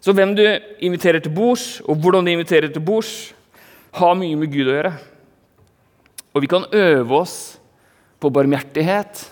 Så 0.00 0.14
hvem 0.16 0.34
du 0.36 0.44
inviterer 0.80 1.20
til 1.20 1.32
bords, 1.32 1.80
og 1.84 2.00
hvordan 2.00 2.24
du 2.24 2.32
inviterer 2.32 2.72
til 2.72 2.80
bords, 2.82 3.34
har 3.92 4.14
mye 4.16 4.38
med 4.38 4.52
Gud 4.52 4.70
å 4.70 4.76
gjøre. 4.76 4.94
Og 6.32 6.44
vi 6.44 6.48
kan 6.48 6.64
øve 6.72 7.20
oss 7.20 7.36
på 8.20 8.30
barmhjertighet 8.32 9.24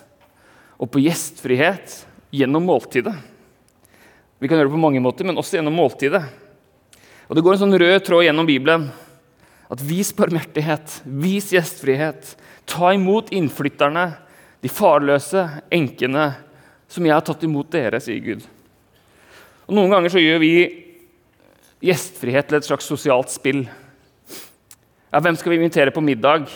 og 0.79 0.91
på 0.91 1.03
gjestfrihet 1.05 1.95
gjennom 2.35 2.67
måltidet. 2.69 3.15
Vi 4.39 4.49
kan 4.49 4.59
gjøre 4.59 4.69
det 4.69 4.77
på 4.77 4.83
mange 4.83 5.03
måter, 5.03 5.27
men 5.27 5.39
også 5.39 5.59
gjennom 5.59 5.77
måltidet. 5.79 6.23
Og 7.29 7.37
Det 7.37 7.45
går 7.45 7.55
en 7.55 7.63
sånn 7.65 7.79
rød 7.81 8.05
tråd 8.07 8.25
gjennom 8.25 8.47
Bibelen. 8.49 8.89
At 9.69 9.83
vis 9.85 10.15
barmhjertighet, 10.17 11.01
vis 11.05 11.51
gjestfrihet. 11.53 12.35
Ta 12.69 12.93
imot 12.97 13.33
innflytterne, 13.37 14.11
de 14.65 14.71
farløse, 14.73 15.45
enkene, 15.73 16.31
som 16.89 17.05
jeg 17.05 17.15
har 17.15 17.25
tatt 17.25 17.45
imot 17.45 17.69
dere, 17.73 18.01
sier 18.03 18.23
Gud. 18.25 18.47
Og 19.69 19.77
Noen 19.77 19.93
ganger 19.93 20.13
så 20.13 20.23
gjør 20.23 20.41
vi 20.41 20.53
gjestfrihet 21.85 22.49
til 22.49 22.59
et 22.59 22.67
slags 22.67 22.89
sosialt 22.89 23.31
spill. 23.31 23.67
Ja, 25.13 25.21
hvem 25.21 25.37
skal 25.39 25.53
vi 25.53 25.61
invitere 25.61 25.93
på 25.95 26.03
middag? 26.05 26.49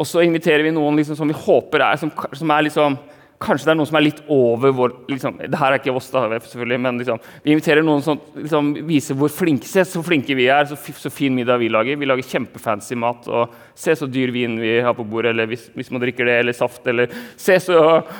Og 0.00 0.06
så 0.08 0.22
inviterer 0.24 0.64
vi 0.64 0.72
noen 0.72 0.96
liksom 0.96 1.18
som 1.18 1.28
vi 1.28 1.36
håper 1.36 1.84
er, 1.84 1.98
som, 2.00 2.12
som 2.32 2.54
er 2.54 2.64
liksom 2.68 2.96
Kanskje 3.40 3.70
det 3.70 3.72
er 3.72 3.76
noen 3.78 3.88
som 3.88 3.96
er 3.96 4.04
litt 4.04 4.18
over 4.28 4.72
vår 4.76 4.92
liksom, 5.08 5.38
Det 5.40 5.56
her 5.56 5.72
er 5.72 5.80
ikke 5.80 5.94
oss, 5.96 6.10
da, 6.12 6.26
selvfølgelig, 6.44 6.76
men 6.84 6.98
liksom, 7.00 7.20
vi 7.40 7.54
inviterer 7.54 7.86
noen 7.86 8.02
som 8.04 8.18
liksom, 8.36 8.68
viser 8.84 9.16
hvor 9.16 9.32
flinke, 9.32 9.64
se 9.64 9.80
så 9.88 10.02
flinke 10.04 10.36
vi 10.36 10.50
er, 10.52 10.66
så, 10.68 10.76
så, 10.76 11.08
fin 11.14 11.32
middag 11.32 11.56
vi 11.62 11.70
lager. 11.72 11.96
Vi 11.96 12.08
lager 12.08 12.26
kjempefancy 12.28 12.98
mat. 13.00 13.24
og 13.32 13.54
Se 13.80 13.94
så 13.96 14.04
dyr 14.12 14.34
vin 14.34 14.58
vi 14.60 14.74
har 14.84 14.92
på 14.98 15.06
bordet, 15.08 15.32
eller 15.32 15.48
hvis, 15.48 15.70
hvis 15.72 15.88
man 15.88 16.04
drikker 16.04 16.28
det, 16.28 16.34
eller 16.42 16.58
saft. 16.58 16.84
eller 16.92 17.08
Se 17.40 17.56
så, 17.64 17.78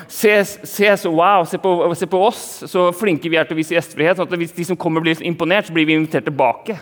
se, 0.08 0.38
se 0.46 0.94
så 1.04 1.12
wow, 1.12 1.44
se 1.44 1.60
på, 1.60 1.74
se 2.00 2.08
på, 2.08 2.22
oss, 2.30 2.46
så 2.72 2.88
flinke 2.96 3.28
vi 3.28 3.36
er 3.36 3.44
til 3.44 3.58
å 3.58 3.60
vise 3.60 3.76
gjestfrihet. 3.76 4.16
sånn 4.16 4.30
at 4.30 4.40
Hvis 4.40 4.56
de 4.56 4.70
som 4.72 4.80
kommer, 4.80 5.04
blir 5.04 5.20
imponert, 5.20 5.68
så 5.68 5.76
blir 5.76 5.84
vi 5.90 6.00
invitert 6.00 6.24
tilbake. 6.30 6.80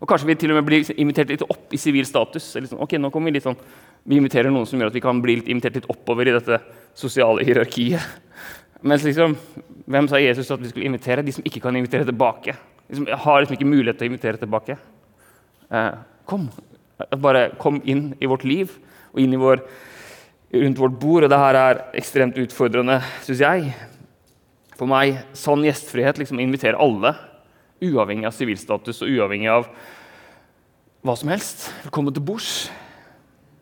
Og 0.00 0.08
kanskje 0.08 0.30
vi 0.30 0.36
til 0.40 0.52
og 0.54 0.56
med 0.56 0.68
blir 0.68 0.92
invitert 0.96 1.28
litt 1.28 1.44
opp 1.44 1.74
i 1.76 1.80
sivil 1.80 2.06
status. 2.08 2.46
Sånn, 2.54 2.80
ok, 2.80 2.96
nå 2.96 3.10
kommer 3.12 3.28
Vi 3.28 3.36
litt 3.36 3.44
sånn, 3.44 3.58
vi 4.08 4.16
inviterer 4.16 4.52
noen 4.52 4.66
som 4.66 4.80
gjør 4.80 4.88
at 4.88 4.96
vi 4.96 5.04
kan 5.04 5.20
bli 5.20 5.36
litt 5.40 5.50
invitert 5.52 5.76
litt 5.76 5.90
oppover 5.92 6.28
i 6.28 6.36
dette 6.38 6.60
sosiale 6.96 7.44
hierarkiet. 7.44 8.00
Mens 8.80 9.04
liksom, 9.04 9.36
hvem 9.84 10.08
sa 10.08 10.20
Jesus 10.22 10.50
at 10.50 10.62
vi 10.62 10.70
skulle 10.70 10.88
invitere? 10.88 11.24
De 11.24 11.34
som 11.36 11.44
ikke 11.44 11.60
kan 11.66 11.76
invitere 11.76 12.08
tilbake. 12.08 12.56
De 12.88 12.96
som 12.96 13.06
har 13.06 13.42
liksom 13.42 13.58
ikke 13.58 13.68
mulighet 13.68 14.00
til 14.00 14.08
å 14.08 14.12
invitere 14.14 14.40
tilbake. 14.40 14.78
Eh, 15.68 15.92
kom. 16.24 16.48
Bare 17.20 17.50
kom 17.60 17.82
inn 17.84 18.14
i 18.20 18.28
vårt 18.28 18.46
liv 18.48 18.72
og 19.12 19.20
inn 19.20 19.36
i 19.36 19.40
vår, 19.40 19.60
rundt 20.64 20.80
vårt 20.80 20.96
bord. 21.02 21.26
Og 21.26 21.32
det 21.32 21.44
her 21.44 21.60
er 21.60 21.82
ekstremt 22.00 22.40
utfordrende, 22.40 23.02
syns 23.26 23.44
jeg. 23.44 23.74
For 24.80 24.88
meg, 24.88 25.26
sånn 25.36 25.66
gjestfrihet 25.68 26.22
liksom 26.22 26.40
invitere 26.40 26.80
alle, 26.80 27.12
uavhengig 27.80 28.28
av 28.28 28.36
sivilstatus 28.36 29.00
og 29.04 29.10
uavhengig 29.10 29.48
av 29.52 29.68
hva 31.00 31.14
som 31.16 31.30
helst. 31.32 31.70
Velkommen 31.86 32.14
til 32.14 32.24
bords. 32.24 32.68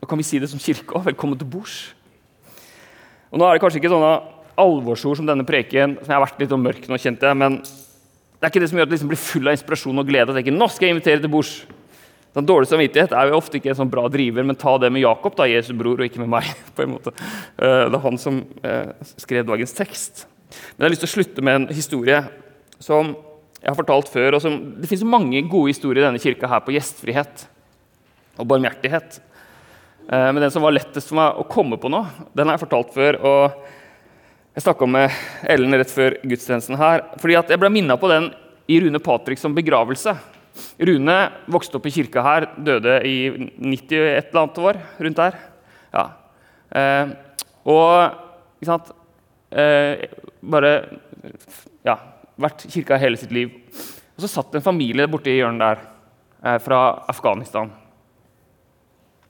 Da 0.01 0.09
kan 0.11 0.19
vi 0.19 0.27
si 0.27 0.41
det 0.43 0.51
som 0.51 0.63
kirke 0.63 0.97
òg. 0.97 1.07
Velkommen 1.13 1.39
til 1.39 1.49
bords. 1.51 1.95
Og 3.31 3.39
Nå 3.39 3.47
er 3.47 3.57
det 3.57 3.63
kanskje 3.63 3.83
ikke 3.83 3.93
sånne 3.93 4.15
alvorsord 4.59 5.21
som 5.21 5.29
denne 5.29 5.47
preken, 5.47 5.99
som 6.01 6.11
jeg 6.11 6.17
har 6.17 6.25
vært 6.25 6.41
litt 6.43 6.55
mørk 6.59 6.89
nå, 6.91 6.99
kjente 6.99 7.29
jeg, 7.29 7.39
men 7.39 7.61
det 7.63 8.47
er 8.47 8.51
ikke 8.51 8.63
det 8.63 8.71
som 8.71 8.79
gjør 8.79 8.87
at 8.87 8.91
jeg 8.91 8.97
liksom 8.97 9.11
blir 9.13 9.21
full 9.23 9.51
av 9.51 9.55
inspirasjon 9.55 10.03
og 10.03 10.09
glede. 10.09 10.33
og 10.33 10.39
tenker, 10.39 10.55
nå 10.55 10.69
skal 10.71 10.89
jeg 10.89 10.97
invitere 10.97 11.23
til 11.23 11.31
bords. 11.31 11.53
Den 12.37 12.47
dårlige 12.47 12.71
samvittighet 12.71 13.15
er 13.17 13.31
jo 13.31 13.39
ofte 13.39 13.59
ikke 13.59 13.73
en 13.73 13.79
sånn 13.81 13.91
bra 13.91 14.05
driver, 14.13 14.47
men 14.47 14.59
ta 14.59 14.75
det 14.79 14.91
med 14.95 15.03
Jakob, 15.03 15.35
da, 15.39 15.47
Jesu 15.51 15.73
bror, 15.79 15.99
og 15.99 16.07
ikke 16.07 16.23
med 16.23 16.31
meg. 16.37 16.51
på 16.77 16.85
en 16.85 16.93
måte. 16.97 17.15
Eh, 17.59 17.87
det 17.87 17.99
er 17.99 18.05
han 18.05 18.21
som 18.21 18.43
eh, 18.63 18.93
skrev 19.19 19.47
dagens 19.49 19.75
tekst. 19.75 20.27
Men 20.77 20.85
jeg 20.85 20.87
har 20.87 20.95
lyst 20.95 21.05
til 21.07 21.11
å 21.11 21.15
slutte 21.17 21.45
med 21.45 21.61
en 21.61 21.69
historie 21.75 22.21
som 22.83 23.17
jeg 23.59 23.71
har 23.73 23.79
fortalt 23.79 24.11
før. 24.11 24.37
og 24.37 24.43
som, 24.43 24.59
Det 24.81 24.89
finnes 24.89 25.09
mange 25.09 25.43
gode 25.51 25.73
historier 25.73 26.05
i 26.05 26.07
denne 26.07 26.23
kirka 26.23 26.51
her 26.51 26.63
på 26.65 26.75
gjestfrihet 26.77 27.47
og 28.39 28.47
barmhjertighet. 28.47 29.19
Eh, 30.09 30.29
men 30.33 30.41
den 30.41 30.53
som 30.55 30.63
var 30.63 30.77
lettest 30.77 31.11
for 31.11 31.19
meg 31.19 31.41
å 31.41 31.47
komme 31.51 31.79
på 31.81 31.91
nå, 31.91 32.05
den 32.33 32.49
har 32.49 32.57
jeg 32.57 32.65
fortalt 32.67 32.95
før. 32.95 33.19
og 33.21 33.59
Jeg 34.55 34.65
snakka 34.65 34.89
med 34.91 35.11
Ellen 35.49 35.75
rett 35.75 35.91
før 35.91 36.17
gudstjenesten 36.23 36.79
her. 36.79 37.05
fordi 37.19 37.35
jeg 37.35 37.61
ble 37.61 37.71
minna 37.71 37.97
på 37.97 38.09
den 38.09 38.33
i 38.69 38.81
Rune 38.81 38.99
Patrick 38.99 39.39
som 39.39 39.55
begravelse. 39.55 40.17
Rune 40.79 41.17
vokste 41.47 41.79
opp 41.79 41.87
i 41.87 41.91
kirka 41.95 42.23
her, 42.23 42.47
døde 42.57 43.01
i 43.07 43.31
90 43.59 44.17
et 44.17 44.31
eller 44.31 44.43
annet 44.43 44.59
år. 44.59 44.81
rundt 44.99 45.17
der. 45.17 45.35
Ja. 45.93 46.11
Eh, 46.73 47.09
og 47.65 48.13
ikke 48.61 48.69
sant 48.69 48.91
eh, 49.57 50.05
Bare 50.43 50.73
ja, 51.87 51.97
vært 52.39 52.67
kirka 52.71 52.99
hele 53.01 53.19
sitt 53.21 53.35
liv. 53.35 53.53
Og 54.17 54.25
så 54.25 54.31
satt 54.31 54.55
en 54.55 54.65
familie 54.65 55.09
borti 55.11 55.37
hjørnet 55.37 55.63
der 55.63 55.83
eh, 56.43 56.59
fra 56.63 56.81
Afghanistan. 57.11 57.71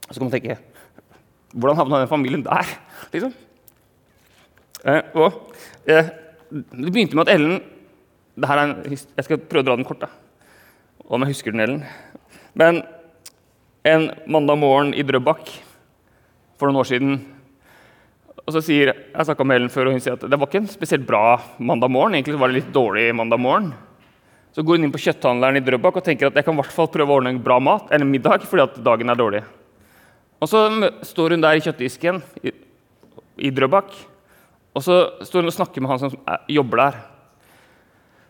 Og 0.08 0.10
så 0.12 0.20
kan 0.20 0.28
man 0.28 0.34
tenke 0.36 0.58
Hvordan 1.48 1.78
havna 1.78 2.02
den 2.02 2.10
familien 2.10 2.44
der? 2.44 2.68
Liksom? 3.12 3.32
Eh, 4.84 5.02
og 5.16 5.54
eh, 5.88 6.10
Det 6.50 6.92
begynte 6.92 7.16
med 7.16 7.28
at 7.28 7.34
Ellen 7.34 7.60
en, 8.38 8.74
Jeg 8.88 9.24
skal 9.24 9.40
prøve 9.40 9.64
å 9.64 9.66
dra 9.66 9.76
den 9.76 9.88
kort, 9.88 10.04
da. 10.04 10.08
om 11.08 11.24
jeg 11.24 11.32
husker 11.32 11.52
den, 11.52 11.60
Ellen. 11.64 11.84
Men 12.54 12.82
en 13.84 14.10
mandag 14.28 14.60
morgen 14.60 14.92
i 14.94 15.02
Drøbak 15.02 15.48
for 16.58 16.68
noen 16.68 16.80
år 16.82 16.88
siden 16.88 17.18
og 18.48 18.54
så 18.54 18.62
sier, 18.64 18.94
Jeg 19.12 19.28
snakka 19.28 19.44
med 19.44 19.58
Ellen 19.58 19.72
før, 19.72 19.90
og 19.90 19.98
hun 19.98 20.00
sier 20.00 20.16
at 20.16 20.24
det 20.24 20.38
var 20.40 20.48
ikke 20.48 20.62
en 20.62 20.70
spesielt 20.72 21.04
bra 21.04 21.36
mandag 21.60 21.92
morgen. 21.92 22.16
Egentlig 22.16 22.40
var 22.40 22.48
det 22.48 22.62
litt 22.62 22.70
dårlig 22.72 23.10
mandag 23.12 23.42
morgen. 23.44 23.74
Så 24.56 24.64
går 24.64 24.78
hun 24.78 24.86
inn 24.88 24.94
på 24.94 25.02
kjøtthandleren 25.04 25.60
i 25.60 25.64
Drøbak 25.66 25.98
og 26.00 26.06
tenker 26.06 26.30
at 26.30 26.38
jeg 26.38 26.46
kan 26.46 26.56
i 26.56 26.60
hvert 26.62 26.72
fall 26.72 26.88
prøve 26.88 27.12
å 27.12 27.18
ordne 27.20 27.34
en 27.34 27.42
bra 27.44 27.58
mat, 27.60 27.90
eller 27.92 28.08
middag 28.08 28.46
fordi 28.48 28.64
at 28.64 28.80
dagen 28.86 29.12
er 29.12 29.20
dårlig. 29.20 29.42
Og 30.40 30.48
så 30.48 30.64
står 31.04 31.36
hun 31.36 31.44
der 31.44 31.58
i 31.58 31.62
kjøttdisken 31.66 32.22
i, 32.40 32.54
i 33.44 33.52
Drøbak, 33.52 33.92
og 34.72 34.86
så 34.86 34.98
står 35.28 35.44
hun 35.44 35.52
og 35.52 35.56
snakker 35.58 35.84
med 35.84 35.92
han 35.92 36.02
som 36.06 36.16
jobber 36.48 36.86
der. 36.86 36.98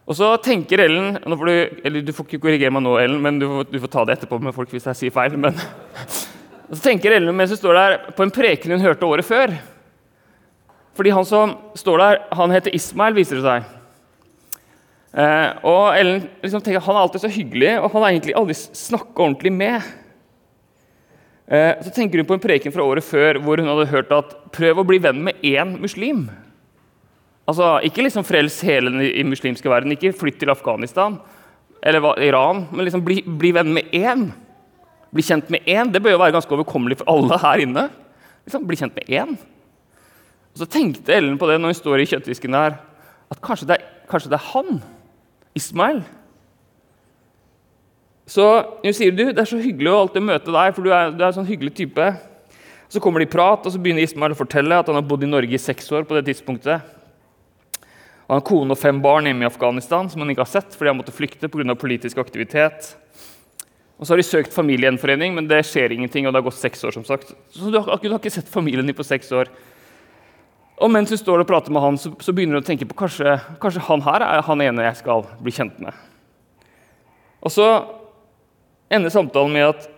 Og 0.08 0.16
så 0.18 0.32
tenker 0.42 0.82
Ellen 0.82 1.18
du, 1.20 1.48
eller 1.84 2.02
Du 2.02 2.14
får 2.16 2.26
ikke 2.26 2.42
korrigere 2.48 2.74
meg 2.74 2.82
nå, 2.82 2.98
Ellen, 2.98 3.22
men 3.22 3.38
du 3.38 3.46
får, 3.46 3.70
du 3.70 3.80
får 3.84 3.94
ta 3.94 4.06
det 4.08 4.18
etterpå 4.18 4.42
med 4.42 4.56
folk 4.56 4.74
hvis 4.74 4.90
jeg 4.90 5.04
sier 5.04 5.14
feil. 5.14 5.38
Men, 5.38 5.54
og 6.66 6.74
så 6.76 6.84
tenker 6.90 7.14
Ellen 7.14 7.36
mens 7.36 7.52
hun 7.54 7.60
står 7.60 7.78
der, 7.78 7.98
på 8.16 8.26
en 8.26 8.32
preken 8.34 8.74
hun 8.74 8.82
hørte 8.82 9.06
året 9.06 9.28
før. 9.28 9.52
Fordi 10.98 11.14
han 11.14 11.26
som 11.26 11.54
står 11.78 12.00
der, 12.02 12.16
han 12.34 12.50
heter 12.50 12.74
Ismail, 12.74 13.14
viser 13.14 13.38
det 13.38 13.44
seg. 13.46 13.74
Eh, 15.18 15.50
og 15.66 15.96
Ellen 15.96 16.26
liksom 16.42 16.60
tenker 16.60 16.82
Han 16.84 16.98
er 16.98 17.00
alltid 17.00 17.22
så 17.22 17.30
hyggelig, 17.32 17.70
og 17.80 17.92
han 17.94 18.02
har 18.04 18.10
egentlig 18.12 18.34
aldri 18.36 18.56
snakka 18.58 19.22
ordentlig 19.24 19.52
med. 19.54 19.86
Eh, 21.46 21.78
så 21.86 21.92
tenker 21.94 22.20
hun 22.20 22.28
på 22.28 22.36
en 22.36 22.42
preken 22.42 22.74
fra 22.74 22.84
året 22.84 23.06
før 23.06 23.38
hvor 23.40 23.62
hun 23.62 23.70
hadde 23.70 23.88
hørt 23.92 24.10
at 24.12 24.34
prøv 24.52 24.82
å 24.82 24.86
bli 24.88 24.98
venn 25.06 25.22
med 25.24 25.38
én 25.46 25.78
muslim. 25.80 26.26
Altså, 27.48 27.78
Ikke 27.86 28.02
liksom 28.04 28.26
frels 28.26 28.58
hele 28.66 28.92
den 28.92 29.30
muslimske 29.30 29.70
verden, 29.70 29.94
ikke 29.94 30.12
flytt 30.12 30.42
til 30.42 30.52
Afghanistan 30.52 31.16
eller 31.78 32.18
Iran, 32.20 32.66
men 32.72 32.84
liksom 32.84 33.04
bli, 33.06 33.22
bli 33.22 33.52
venn 33.54 33.70
med 33.72 33.94
én. 33.94 34.26
Bli 35.14 35.22
kjent 35.24 35.48
med 35.48 35.62
én. 35.62 35.92
Det 35.94 36.02
bør 36.02 36.16
jo 36.16 36.20
være 36.20 36.34
ganske 36.34 36.52
overkommelig 36.52 36.98
for 37.00 37.08
alle 37.14 37.38
her 37.40 37.62
inne. 37.62 37.86
Liksom, 38.44 38.66
bli 38.66 38.76
kjent 38.76 38.98
med 38.98 39.08
én. 39.08 39.38
Og 40.58 40.64
Så 40.64 40.72
tenkte 40.74 41.14
Ellen 41.14 41.36
på 41.38 41.46
det 41.46 41.60
når 41.60 41.70
hun 41.70 41.76
står 41.78 42.00
i 42.02 42.06
kjøttdisken 42.10 42.56
der, 42.56 42.80
at 43.30 43.42
kanskje 43.44 43.68
det, 43.68 43.76
er, 43.78 44.06
kanskje 44.10 44.32
det 44.32 44.38
er 44.40 44.48
han, 44.50 44.80
Ismail. 45.54 46.00
Så 48.26 48.46
hun 48.82 48.96
sier 48.96 49.14
du, 49.14 49.28
det 49.30 49.38
er 49.38 49.46
så 49.46 49.60
hyggelig 49.62 49.92
å 49.92 50.00
alltid 50.02 50.24
møte 50.26 50.50
deg, 50.50 50.72
for 50.74 50.82
du 50.82 50.90
er, 50.90 51.14
du 51.14 51.22
er 51.22 51.28
en 51.28 51.36
sånn 51.36 51.46
hyggelig 51.46 51.76
type. 51.78 52.08
Så 52.90 52.98
kommer 53.04 53.22
de 53.22 53.28
i 53.28 53.30
prat, 53.30 53.62
og 53.62 53.70
så 53.70 53.78
begynner 53.78 54.02
Ismail 54.02 54.34
å 54.34 54.40
fortelle 54.40 54.80
at 54.82 54.90
han 54.90 54.98
har 54.98 55.06
bodd 55.06 55.22
i 55.22 55.30
Norge 55.30 55.54
i 55.54 55.62
seks 55.62 55.92
år. 55.94 56.08
på 56.10 56.18
det 56.18 56.24
tidspunktet. 56.26 56.82
Og 58.26 58.34
Han 58.34 58.42
har 58.42 58.48
kone 58.50 58.74
og 58.74 58.82
fem 58.82 58.98
barn 59.00 59.30
hjemme 59.30 59.46
i 59.46 59.48
Afghanistan 59.48 60.10
som 60.10 60.20
han 60.20 60.34
ikke 60.34 60.42
har 60.42 60.50
sett 60.50 60.74
fordi 60.74 60.90
han 60.90 60.98
måtte 60.98 61.14
flykte 61.14 61.48
pga. 61.48 61.78
politisk 61.78 62.18
aktivitet. 62.18 62.96
Og 63.98 64.06
Så 64.06 64.12
har 64.12 64.18
de 64.18 64.26
søkt 64.26 64.52
familiegjenforening, 64.52 65.34
men 65.34 65.46
det 65.46 65.62
skjer 65.64 65.92
ingenting. 65.92 66.26
og 66.26 66.34
det 66.34 66.42
har 66.42 66.50
gått 66.50 66.58
seks 66.58 66.82
år 66.82 66.98
som 66.98 67.04
sagt. 67.04 67.32
Så 67.54 67.70
du 67.70 67.78
har, 67.78 67.96
du 67.96 68.10
har 68.10 68.18
ikke 68.18 68.34
sett 68.34 68.48
familien 68.48 68.86
din 68.86 68.94
på 68.94 69.06
seks 69.06 69.30
år. 69.32 69.48
Og 70.78 70.90
mens 70.94 71.10
hun 71.10 71.18
står 71.18 71.42
og 71.42 71.48
prater 71.48 71.74
med 71.74 71.82
han, 71.82 71.98
så, 71.98 72.12
så 72.22 72.32
begynner 72.34 72.58
hun 72.58 72.62
å 72.62 72.66
tenke 72.66 72.86
på 72.86 72.96
kanskje, 72.98 73.34
kanskje 73.62 73.82
han 73.88 74.04
her 74.06 74.22
er 74.22 74.44
han 74.46 74.62
ene 74.62 74.86
jeg 74.86 75.00
skal 75.00 75.24
bli 75.42 75.54
kjent 75.54 75.80
med. 75.82 75.96
Og 77.42 77.50
så 77.54 77.66
ender 78.90 79.12
samtalen 79.12 79.54
med 79.54 79.72
at 79.72 79.88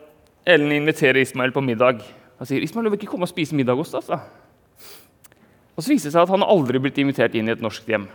Ellen 0.49 0.73
inviterer 0.73 1.21
Ismail 1.21 1.53
på 1.53 1.63
middag. 1.65 2.01
Han 2.41 2.49
sier 2.49 2.65
Ismail, 2.65 2.89
du 2.89 2.95
vil 2.95 3.01
ikke 3.03 3.13
komme 3.13 3.29
og 3.29 3.33
spise 3.33 3.57
middag 3.57 3.77
hos 3.77 3.93
oss. 3.95 4.09
da? 4.09 4.23
Og 5.77 5.85
så 5.85 5.93
viser 5.93 6.09
det 6.09 6.15
seg 6.17 6.25
at 6.25 6.33
Han 6.33 6.45
aldri 6.45 6.81
blitt 6.81 6.99
invitert 7.01 7.37
inn 7.37 7.49
i 7.49 7.55
et 7.55 7.63
norsk 7.65 7.87
hjem. 7.89 8.09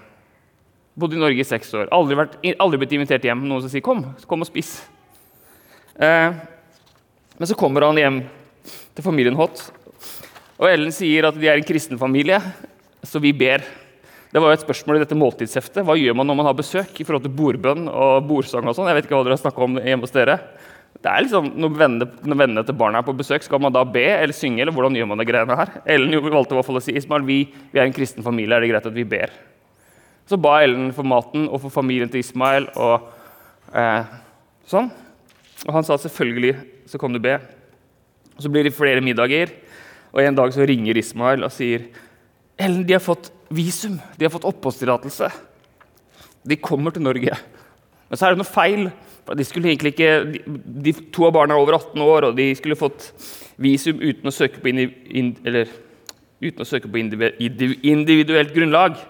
Bodd 0.97 1.13
i 1.13 1.21
Norge 1.21 1.41
i 1.41 1.47
seks 1.47 1.73
år. 1.77 1.89
Aldri, 1.93 2.17
vært, 2.17 2.37
aldri 2.61 2.81
blitt 2.81 2.95
invitert 2.97 3.25
hjem. 3.27 3.45
Noen 3.45 3.61
som 3.61 3.69
sier 3.69 3.83
'kom, 3.83 4.15
kom 4.25 4.41
og 4.41 4.47
spis'. 4.47 4.81
Eh, 5.99 6.33
men 7.37 7.47
så 7.47 7.55
kommer 7.55 7.81
han 7.83 7.97
hjem 7.97 8.23
til 8.95 9.03
familien 9.03 9.35
Hot, 9.35 9.71
og 10.55 10.69
Ellen 10.69 10.93
sier 10.95 11.27
at 11.27 11.35
de 11.39 11.49
er 11.49 11.59
en 11.59 11.67
kristen 11.67 11.99
familie, 11.99 12.39
så 13.03 13.19
vi 13.23 13.33
ber. 13.35 13.63
Det 14.31 14.41
var 14.41 14.51
jo 14.51 14.57
et 14.57 14.65
spørsmål 14.65 14.97
i 14.97 15.01
dette 15.03 15.17
måltidsheftet. 15.17 15.83
Hva 15.87 15.95
gjør 15.99 16.15
man 16.19 16.27
når 16.27 16.37
man 16.39 16.47
har 16.49 16.55
besøk? 16.57 16.93
i 16.99 17.05
forhold 17.07 17.23
til 17.23 17.35
bordbønn 17.35 17.89
og 17.91 18.25
bordsang 18.27 18.67
og 18.67 18.75
sånn? 18.75 18.89
Jeg 18.91 18.97
vet 18.97 19.07
ikke 19.07 19.19
hva 19.19 19.27
dere 19.27 19.37
har 19.39 19.65
om 19.67 19.77
hjemme 19.79 20.07
hos 20.07 20.15
dere. 20.15 20.37
Det 20.95 21.11
er 21.11 21.25
liksom, 21.25 21.49
når 21.59 21.73
vennene, 22.33 22.63
til 22.65 22.77
barna 22.79 23.01
er 23.01 23.05
på 23.05 23.13
besøk, 23.15 23.43
skal 23.45 23.61
man 23.61 23.73
da 23.75 23.83
be 23.85 24.05
eller 24.09 24.33
synge? 24.33 24.63
eller 24.63 24.73
hvordan 24.73 24.95
gjør 24.95 25.09
man 25.11 25.21
det 25.21 25.27
greiene 25.29 25.57
her? 25.59 25.73
Ellen 25.85 26.15
valgte 26.23 26.55
i 26.55 26.57
hvert 26.57 26.67
fall 26.67 26.79
å 26.79 26.83
si 26.83 26.95
Ismail, 26.97 27.27
vi, 27.27 27.37
vi 27.71 27.81
er 27.81 27.85
en 27.85 27.95
kristen 27.95 28.25
familie, 28.25 28.55
er 28.55 28.63
det 28.63 28.71
greit 28.71 28.87
at 28.89 28.95
vi 28.95 29.05
ber? 29.05 29.33
Så 30.25 30.39
ba 30.41 30.57
Ellen 30.65 30.89
for 30.95 31.05
maten 31.05 31.45
og 31.45 31.61
for 31.61 31.73
familien 31.73 32.09
til 32.09 32.23
Ismail 32.23 32.71
og 32.73 33.11
eh, 33.75 34.07
sånn. 34.71 34.89
Og 35.67 35.75
han 35.75 35.85
sa 35.85 35.99
selvfølgelig 36.01 36.55
så 36.89 36.99
kan 37.01 37.13
du 37.13 37.21
be. 37.21 37.37
Og 38.35 38.41
så 38.43 38.51
blir 38.51 38.65
det 38.65 38.73
flere 38.75 39.03
middager. 39.03 39.53
Og 40.15 40.23
En 40.23 40.37
dag 40.37 40.53
så 40.55 40.63
ringer 40.63 40.97
Ismail 40.97 41.43
og 41.43 41.51
sier 41.51 41.89
Ellen, 42.55 42.85
de 42.87 42.95
har 42.95 43.03
fått 43.03 43.33
visum. 43.51 43.97
De 44.15 44.23
har 44.23 44.31
fått 44.31 44.47
oppholdstillatelse. 44.47 45.27
De 46.47 46.55
kommer 46.55 46.95
til 46.95 47.03
Norge. 47.03 47.35
Men 48.07 48.19
så 48.19 48.27
er 48.27 48.35
det 48.35 48.39
noe 48.39 48.47
feil. 48.47 48.85
De, 49.25 49.45
ikke, 49.81 50.11
de, 50.85 50.93
to 51.11 51.25
av 51.27 51.33
barna 51.35 51.57
er 51.57 51.63
over 51.63 51.75
18 51.75 52.03
år, 52.05 52.27
og 52.29 52.37
de 52.37 52.45
skulle 52.55 52.77
fått 52.79 53.09
visum 53.59 53.99
uten 53.99 54.29
å 54.29 54.33
søke 54.33 54.61
på, 54.61 54.69
indiv, 54.71 55.73
å 56.61 56.67
søke 56.69 56.91
på 56.91 57.01
individuelt 57.01 58.53
grunnlag. 58.55 59.01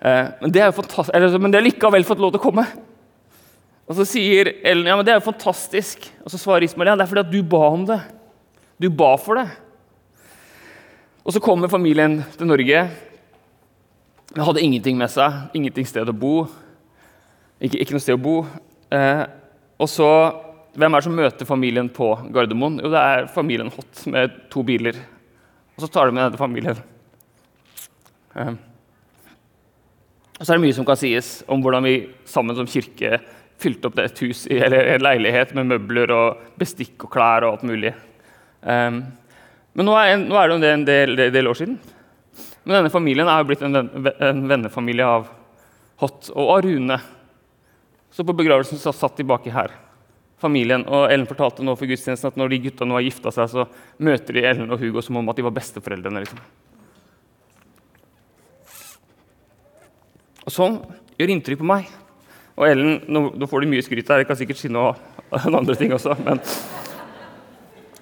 Eh, 0.00 0.32
men, 0.40 0.54
det 0.54 0.64
er 0.64 0.72
jo 0.72 0.86
eller, 1.06 1.38
men 1.38 1.52
de 1.52 1.60
har 1.60 1.66
likevel 1.68 2.08
fått 2.08 2.24
lov 2.24 2.32
til 2.34 2.40
å 2.40 2.46
komme. 2.48 2.66
Og 3.86 4.00
Så 4.00 4.08
sier 4.16 4.50
Ellen 4.66 4.88
ja, 4.88 4.96
men 4.98 5.06
det 5.06 5.14
er 5.14 5.20
jo 5.20 5.28
fantastisk. 5.28 6.08
Og 6.24 6.32
så 6.32 6.40
svarer 6.40 6.66
Ismail 6.66 6.90
ja, 6.90 6.96
det 6.98 7.06
er 7.06 7.12
fordi 7.12 7.26
at 7.28 7.34
du 7.36 7.40
ba 7.46 7.62
om 7.68 7.86
det. 7.86 8.00
Du 8.82 8.88
ba 8.90 9.12
for 9.20 9.38
det. 9.38 9.46
Og 11.26 11.34
så 11.34 11.42
kommer 11.42 11.66
familien 11.66 12.20
til 12.38 12.46
Norge. 12.46 12.84
De 14.30 14.44
hadde 14.46 14.62
ingenting 14.62 14.98
med 15.00 15.10
seg, 15.10 15.48
ingenting 15.58 15.88
sted 15.88 16.06
å 16.06 16.14
bo. 16.14 16.44
Ikke, 17.58 17.80
ikke 17.82 17.96
noe 17.96 18.04
sted 18.04 18.14
å 18.14 18.22
bo. 18.22 18.36
Eh, 18.94 19.24
og 19.82 19.90
så, 19.90 20.10
Hvem 20.76 20.92
er 20.92 21.00
det 21.00 21.06
som 21.06 21.16
møter 21.16 21.48
familien 21.48 21.86
på 21.88 22.10
Gardermoen? 22.30 22.76
Jo, 22.84 22.90
det 22.92 23.00
er 23.00 23.30
familien 23.32 23.72
Hott 23.72 24.02
med 24.12 24.34
to 24.52 24.60
biler. 24.66 24.98
Og 25.74 25.82
så 25.82 25.88
tar 25.88 26.06
de 26.06 26.14
med 26.14 26.26
denne 26.26 26.38
familien. 26.38 26.78
Eh. 28.36 28.52
Og 30.36 30.44
så 30.44 30.52
er 30.52 30.60
det 30.60 30.66
mye 30.66 30.76
som 30.76 30.86
kan 30.86 31.00
sies 31.00 31.40
om 31.48 31.64
hvordan 31.64 31.88
vi 31.88 31.96
sammen 32.28 32.58
som 32.58 32.68
kirke 32.68 33.22
fylte 33.58 33.88
opp 33.88 33.98
et 34.04 34.20
hus 34.20 34.44
eller 34.52 34.92
en 34.92 35.06
leilighet 35.08 35.56
med 35.56 35.72
møbler 35.72 36.12
og 36.12 36.58
bestikk 36.60 37.08
og 37.08 37.14
klær 37.16 37.48
og 37.48 37.56
alt 37.56 37.70
mulig. 37.72 37.94
Um, 38.60 39.06
men 39.76 39.84
nå 39.84 39.96
er, 40.00 40.14
nå 40.16 40.36
er, 40.40 40.54
det 40.56 40.70
en 40.72 40.84
del, 40.88 41.10
del, 41.18 41.32
del, 41.34 41.48
år 41.50 41.58
siden. 41.58 41.74
Men 42.64 42.78
denne 42.78 42.92
familien 42.92 43.28
er 43.28 43.42
jo 43.42 43.48
blitt 43.50 43.64
en, 43.66 43.76
en 43.76 44.46
vennefamilie 44.48 45.04
av 45.04 45.26
Hot 46.00 46.30
og 46.32 46.52
av 46.54 46.62
Rune. 46.64 46.96
Så 48.12 48.24
på 48.24 48.34
begravelsen 48.36 48.80
så 48.80 48.94
satt 48.96 49.20
de 49.20 49.26
baki 49.28 49.52
her, 49.52 49.74
familien. 50.40 50.86
Og 50.88 51.10
Ellen 51.12 51.28
fortalte 51.28 51.64
nå 51.64 51.74
for 51.76 51.88
gudstjenesten 51.88 52.30
at 52.30 52.38
når 52.40 52.54
de 52.54 52.62
gutta 52.66 52.88
nå 52.88 52.96
har 52.96 53.04
gifta 53.04 53.32
seg, 53.36 53.52
så 53.52 53.66
møter 54.00 54.38
de 54.38 54.46
Ellen 54.48 54.72
og 54.72 54.80
Hugo 54.80 55.04
som 55.04 55.20
om 55.20 55.28
at 55.28 55.36
de 55.36 55.44
var 55.44 55.54
besteforeldrene. 55.58 56.24
liksom. 56.24 56.40
Og 60.46 60.56
Sånn 60.56 60.80
gjør 61.20 61.34
inntrykk 61.36 61.60
på 61.60 61.68
meg. 61.68 61.92
Og 62.56 62.64
Ellen, 62.70 63.02
nå, 63.12 63.26
nå 63.36 63.50
får 63.50 63.64
de 63.64 63.70
mye 63.74 63.84
skryt 63.84 64.08
her, 64.08 64.24
jeg 64.24 64.30
kan 64.32 64.40
sikkert 64.40 64.62
si 64.62 64.72
noe 64.72 64.96
andre 65.60 65.76
ting 65.76 65.92
også. 65.92 66.16
men... 66.24 66.40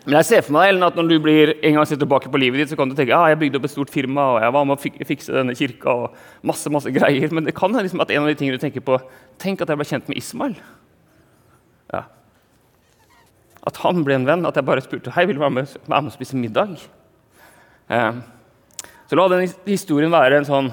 Men 0.04 0.18
jeg 0.18 0.26
ser 0.28 0.42
for 0.44 0.52
meg 0.52 0.68
Ellen, 0.68 0.84
at 0.84 0.96
når 0.98 1.06
du 1.08 1.14
blir 1.24 1.50
en 1.64 1.78
gang 1.78 1.86
tilbake 1.88 2.28
på 2.28 2.40
livet 2.40 2.60
ditt, 2.60 2.70
så 2.74 2.76
kan 2.76 2.90
du 2.90 2.96
tenke 2.96 3.14
ja, 3.14 3.22
jeg 3.32 3.38
bygde 3.40 3.56
opp 3.56 3.68
et 3.68 3.72
stort 3.72 3.92
firma 3.92 4.26
og 4.34 4.42
jeg 4.44 4.52
var 4.52 4.66
med 4.68 4.76
å 4.76 5.04
fikse 5.08 5.32
denne 5.32 5.54
kirka. 5.56 5.94
og 5.94 6.44
masse, 6.44 6.72
masse 6.72 6.92
greier. 6.96 7.32
Men 7.32 7.48
det 7.48 7.54
kan 7.56 7.72
være 7.72 7.86
liksom 7.88 8.04
at 8.04 8.12
en 8.12 8.26
av 8.26 8.28
de 8.28 8.36
tingene 8.36 8.60
du 8.60 8.64
tenker 8.64 8.84
på 8.84 8.98
Tenk 9.40 9.64
at 9.64 9.72
jeg 9.72 9.80
ble 9.80 9.86
kjent 9.88 10.10
med 10.10 10.20
Ismail. 10.20 10.52
Ja. 11.90 12.02
At 13.66 13.80
han 13.82 14.04
ble 14.04 14.18
en 14.18 14.28
venn. 14.28 14.44
At 14.46 14.60
jeg 14.60 14.68
bare 14.68 14.84
spurte 14.84 15.14
hei, 15.16 15.24
vil 15.26 15.40
du 15.40 15.42
være 15.42 15.56
med, 15.56 15.72
være 15.88 16.04
med 16.04 16.12
og 16.12 16.18
spise 16.18 16.38
middag. 16.38 16.76
Eh. 17.88 18.20
Så 19.08 19.18
la 19.18 19.26
den 19.32 19.48
historien 19.66 20.12
være 20.12 20.40
en 20.40 20.48
sånn 20.48 20.70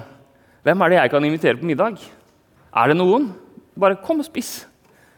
Hvem 0.62 0.84
er 0.84 0.92
det 0.92 1.00
jeg 1.00 1.12
kan 1.16 1.26
invitere 1.26 1.58
på 1.58 1.66
middag? 1.66 1.96
Er 2.78 2.92
det 2.92 3.00
noen? 3.00 3.32
Bare 3.80 3.98
kom 4.04 4.20
og 4.22 4.28
spis. 4.28 4.68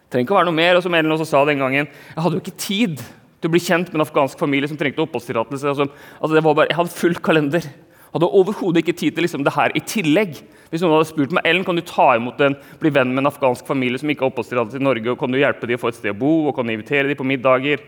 Trenger 0.08 0.30
ikke 0.30 0.38
å 0.38 0.40
være 0.40 0.48
noe 0.48 0.62
mer. 0.62 0.78
Og 0.78 0.86
som 0.86 0.96
Ellen 0.96 1.12
også 1.18 1.28
sa 1.34 1.42
den 1.50 1.60
gangen, 1.60 1.90
jeg 1.90 2.24
hadde 2.24 2.38
jo 2.38 2.46
ikke 2.46 2.62
tid 2.62 3.04
til 3.44 3.52
å 3.52 3.54
bli 3.54 3.62
kjent 3.64 3.90
med 3.92 4.00
en 4.00 4.06
afghansk 4.06 4.40
familie 4.40 4.70
som 4.72 4.80
trengte 4.80 5.04
oppholdstillatelse. 5.04 5.74
Altså, 5.74 5.90
altså 6.24 6.40
jeg 6.40 6.78
hadde 6.80 6.96
full 6.96 7.18
kalender. 7.24 7.68
Hadde 8.14 8.30
overhodet 8.40 8.84
ikke 8.84 8.96
tid 8.96 9.16
til 9.16 9.26
liksom, 9.26 9.44
det 9.46 9.56
her 9.56 9.74
i 9.76 9.82
tillegg. 9.90 10.38
Hvis 10.70 10.84
noen 10.84 10.96
hadde 10.96 11.10
spurt 11.10 11.34
meg 11.34 11.48
Ellen, 11.50 11.66
kan 11.66 11.78
du 11.78 11.84
ta 11.86 12.12
imot 12.18 12.40
en, 12.46 12.56
bli 12.82 12.92
venn 12.94 13.12
med 13.12 13.24
en 13.24 13.30
afghansk 13.32 13.66
familie 13.68 14.00
som 14.02 14.10
ikke 14.10 14.26
har 14.26 14.32
oppholdstillatelse 14.32 14.80
i 14.80 14.86
Norge, 14.86 15.10
og 15.12 15.20
kan 15.20 15.34
du 15.34 15.40
hjelpe 15.42 15.70
dem 15.70 15.80
å 15.80 15.82
få 15.82 15.90
et 15.92 15.98
sted 15.98 16.14
å 16.14 16.20
bo 16.20 16.34
og 16.48 16.54
kan 16.58 16.70
du 16.70 16.76
invitere 16.76 17.10
dem 17.10 17.18
på 17.20 17.28
middager, 17.28 17.82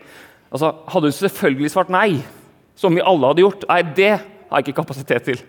altså, 0.50 0.72
hadde 0.92 1.12
hun 1.12 1.16
selvfølgelig 1.20 1.72
svart 1.72 1.94
nei. 1.94 2.10
Som 2.76 2.98
vi 2.98 3.06
alle 3.06 3.30
hadde 3.30 3.40
gjort. 3.40 3.64
Nei, 3.70 3.80
det 3.96 4.12
har 4.12 4.60
jeg 4.60 4.66
ikke 4.66 4.82
kapasitet 4.82 5.30
til. 5.30 5.40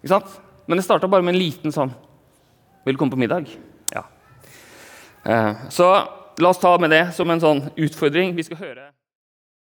Ikke 0.00 0.14
sant? 0.14 0.40
Men 0.64 0.78
det 0.78 0.86
starta 0.86 1.10
bare 1.10 1.26
med 1.26 1.34
en 1.34 1.42
liten 1.42 1.74
sånn 1.74 1.90
Vil 2.86 2.94
du 2.94 3.00
komme 3.00 3.12
på 3.12 3.20
middag? 3.20 3.50
Ja. 3.92 4.06
Eh, 5.26 5.68
så 5.74 5.92
la 6.40 6.50
oss 6.50 6.62
ta 6.62 6.72
med 6.80 6.90
det 6.94 7.04
som 7.18 7.30
en 7.30 7.42
sånn 7.42 7.66
utfordring. 7.76 8.32
Vi 8.38 8.46
skal 8.46 8.62
høre 8.62 8.88